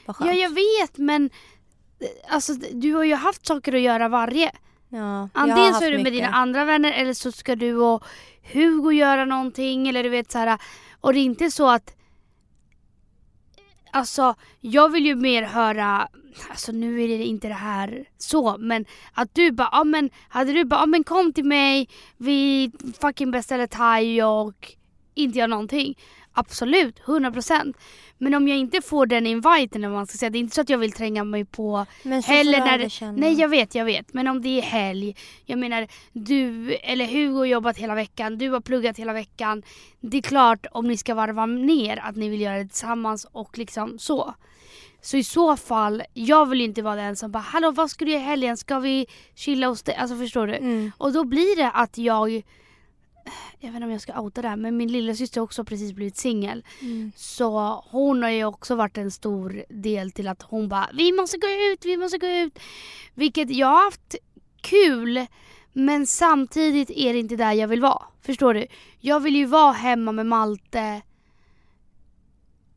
[0.06, 1.30] Ja, jag vet men
[2.28, 4.52] alltså, du har ju haft saker att göra varje.
[4.88, 6.12] Ja, Antingen så är du med mycket.
[6.18, 8.04] dina andra vänner eller så ska du och
[8.52, 10.58] Hugo göra någonting eller du vet så här.
[11.00, 11.96] Och det är inte så att
[13.94, 16.08] Alltså jag vill ju mer höra,
[16.50, 20.52] alltså nu är det inte det här så men att du bara, ja men hade
[20.52, 22.70] du bara, ja men kom till mig, vi
[23.00, 24.72] fucking beställer thai och
[25.14, 25.98] inte gör någonting.
[26.32, 27.74] Absolut, 100%.
[28.24, 30.68] Men om jag inte får den inviten man ska säga, det är inte så att
[30.68, 33.12] jag vill tränga mig på Men så Heller får när det, känna.
[33.12, 34.14] nej jag vet, jag vet.
[34.14, 35.16] Men om det är helg.
[35.44, 39.62] Jag menar du eller Hugo har jobbat hela veckan, du har pluggat hela veckan.
[40.00, 43.58] Det är klart om ni ska varva ner att ni vill göra det tillsammans och
[43.58, 44.34] liksom så.
[45.00, 48.10] Så i så fall, jag vill inte vara den som bara hallå vad ska du
[48.10, 48.56] göra i helgen?
[48.56, 49.94] Ska vi chilla hos dig?
[49.94, 50.54] Alltså förstår du?
[50.54, 50.92] Mm.
[50.98, 52.42] Och då blir det att jag
[53.60, 55.64] jag vet inte om jag ska outa det här men min lilla syster har också
[55.64, 56.64] precis blivit singel.
[56.80, 57.12] Mm.
[57.16, 61.38] Så hon har ju också varit en stor del till att hon bara vi måste
[61.38, 62.58] gå ut, vi måste gå ut.
[63.14, 64.14] Vilket jag har haft
[64.60, 65.26] kul
[65.72, 68.02] men samtidigt är det inte där jag vill vara.
[68.22, 68.66] Förstår du?
[68.98, 71.02] Jag vill ju vara hemma med Malte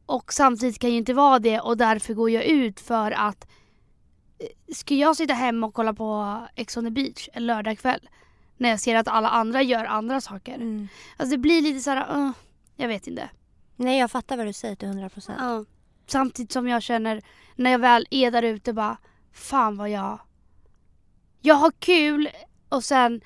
[0.06, 3.48] och samtidigt kan jag inte vara det och därför går jag ut för att
[4.40, 8.10] eh, ska jag sitta hemma och kolla på Ex on the beach en lördagkväll
[8.58, 10.56] när jag ser att alla andra gör andra saker.
[10.56, 10.88] Mm.
[11.18, 12.32] Alltså det blir lite såhär, uh,
[12.76, 13.30] jag vet inte.
[13.76, 15.38] Nej jag fattar vad du säger till 100 procent.
[15.42, 15.66] Ja.
[16.08, 17.22] Samtidigt som jag känner
[17.56, 18.98] när jag väl är där ute bara
[19.34, 20.20] fan vad jag
[21.42, 22.30] jag har kul
[22.70, 23.22] och sen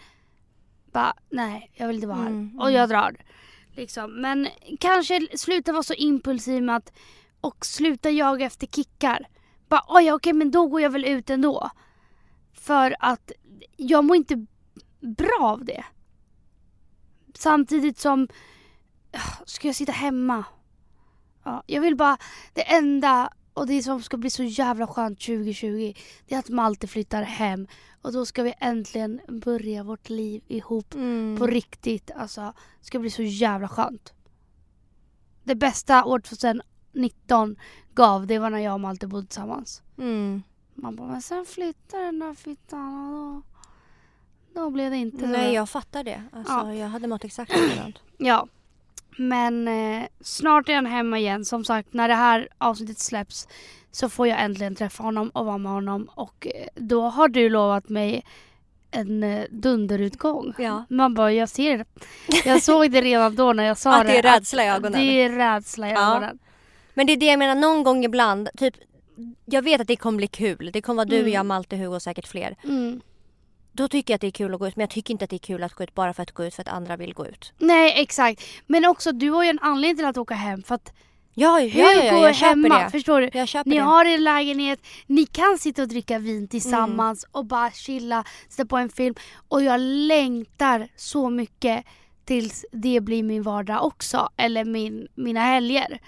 [0.92, 3.18] bara nej jag vill inte vara här Mm, och jag drar.
[3.76, 4.22] Liksom.
[4.22, 4.48] Men
[4.80, 6.94] kanske sluta vara så impulsiv med att
[7.42, 9.28] och sluta jaga efter kickar.
[9.70, 11.70] Bara oj okej men då går jag väl ut ändå.
[12.54, 13.32] För att
[13.78, 14.46] jag mår inte
[15.02, 15.86] bra av det.
[17.34, 18.28] Samtidigt som
[19.14, 20.44] ah, ska jag sitta hemma
[21.44, 22.18] Ja, jag vill bara,
[22.54, 25.94] det enda och det som ska bli så jävla skönt 2020
[26.28, 27.68] det är att Malte flyttar hem
[28.02, 31.38] och då ska vi äntligen börja vårt liv ihop Mm.
[31.40, 32.12] på riktigt.
[32.12, 32.42] Alltså,
[32.80, 34.14] det ska bli så jävla skönt.
[35.44, 37.56] Det bästa år 2019
[37.94, 39.84] gav det var när jag och Malte bodde tillsammans.
[39.98, 40.44] Mm.
[40.76, 43.42] Man bara, men sen flyttade den där fittan och då,
[44.56, 45.28] då blev det inte.
[45.28, 46.24] Nej jag fattar det.
[46.34, 46.74] Alltså, Ja.
[46.74, 47.96] Jag hade mått exakt likadant.
[48.18, 48.48] Ja.
[49.18, 51.46] Men eh, snart är han hemma igen.
[51.46, 53.48] Som sagt, när det här avsnittet släpps
[53.92, 56.10] så får jag äntligen träffa honom och vara med honom.
[56.16, 58.26] Och eh, då har du lovat mig
[58.92, 60.54] en eh, dunderutgång.
[60.58, 60.86] Ja.
[60.90, 61.86] Man bara, jag ser det.
[62.46, 64.92] Jag såg det redan då när jag sa Att det är rädsla i ögonen.
[64.92, 66.12] Det är rädsla i Ja.
[66.12, 66.40] ögonen.
[66.94, 68.76] Men det är det jag menar, någon gång ibland, typ
[69.46, 70.70] jag vet att det kommer bli kul.
[70.74, 71.32] Det kommer vara du, Mm.
[71.32, 72.56] jag, Malte, Hugo och säkert fler.
[72.64, 73.02] Mm.
[73.82, 75.30] Då tycker jag att det är kul att gå ut men jag tycker inte att
[75.30, 77.14] det är kul att gå ut bara för att gå ut för att andra vill
[77.14, 77.54] gå ut.
[77.58, 78.44] Nej exakt.
[78.68, 80.64] Men också du har ju en anledning till att åka hem.
[80.64, 80.94] För att
[81.34, 82.84] Ja, ja, Hugo ja, ja jag är köper hemma.
[82.84, 82.90] det.
[82.92, 83.30] Förstår du?
[83.34, 83.82] Jag Ni det.
[83.82, 88.78] har er lägenhet, ni kan sitta och dricka vin tillsammans och bara chilla, sitta på
[88.78, 89.16] en film.
[89.48, 91.86] Och jag längtar så mycket
[92.26, 94.30] tills det blir min vardag också.
[94.38, 96.00] Eller min, mina helger.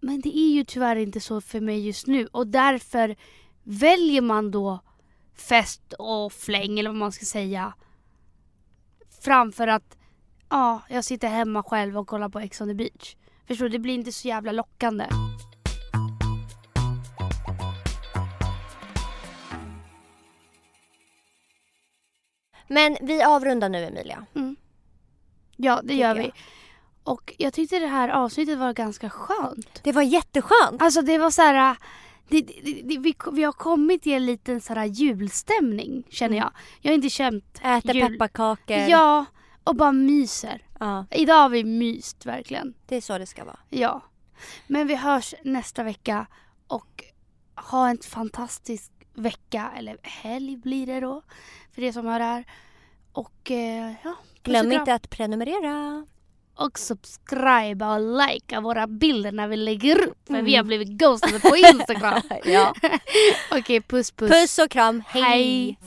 [0.00, 3.16] Men det är ju tyvärr inte så för mig just nu och därför
[3.62, 4.80] väljer man då
[5.40, 7.74] fest och fläng eller vad man ska säga.
[9.20, 9.96] Framför att
[10.48, 13.16] ja, jag sitter hemma själv och kollar på Ex on the beach.
[13.46, 13.68] Förstår du?
[13.68, 15.06] Det blir inte så jävla lockande.
[22.68, 24.26] Men vi avrundar nu Emilia.
[25.56, 26.14] Ja, det gör jag.
[26.14, 26.32] vi.
[27.02, 29.80] Och jag tyckte det här avsnittet var ganska skönt.
[29.82, 30.82] Det var jätteskönt.
[30.82, 31.76] Alltså det var så här...
[32.28, 36.52] Det, det, det, vi, vi har kommit i en liten så här julstämning känner jag.
[36.80, 38.12] Jag har inte känt Äter jul.
[38.12, 38.76] pepparkakor.
[38.76, 39.24] Ja,
[39.64, 40.62] och bara myser.
[40.80, 41.06] ja.
[41.10, 42.74] Idag har vi myst verkligen.
[42.86, 43.58] Det är så det ska vara.
[43.68, 44.00] Ja.
[44.66, 46.26] Men vi hörs nästa vecka
[46.66, 47.04] och
[47.54, 51.22] ha en fantastisk vecka, eller helg blir det då,
[51.74, 52.44] för er som hör det här.
[53.12, 56.06] Och eh, ja, Glöm inte att prenumerera.
[56.58, 60.18] Och subscriba och likea våra bilder när vi lägger upp.
[60.26, 60.44] För mm.
[60.44, 60.66] vi har mm.
[60.66, 62.22] blivit ghostade på Instagram.
[62.44, 62.74] ja.
[63.50, 64.30] Okej, puss puss.
[64.30, 65.02] Puss och kram.
[65.06, 65.22] Hej.
[65.22, 65.78] Hej.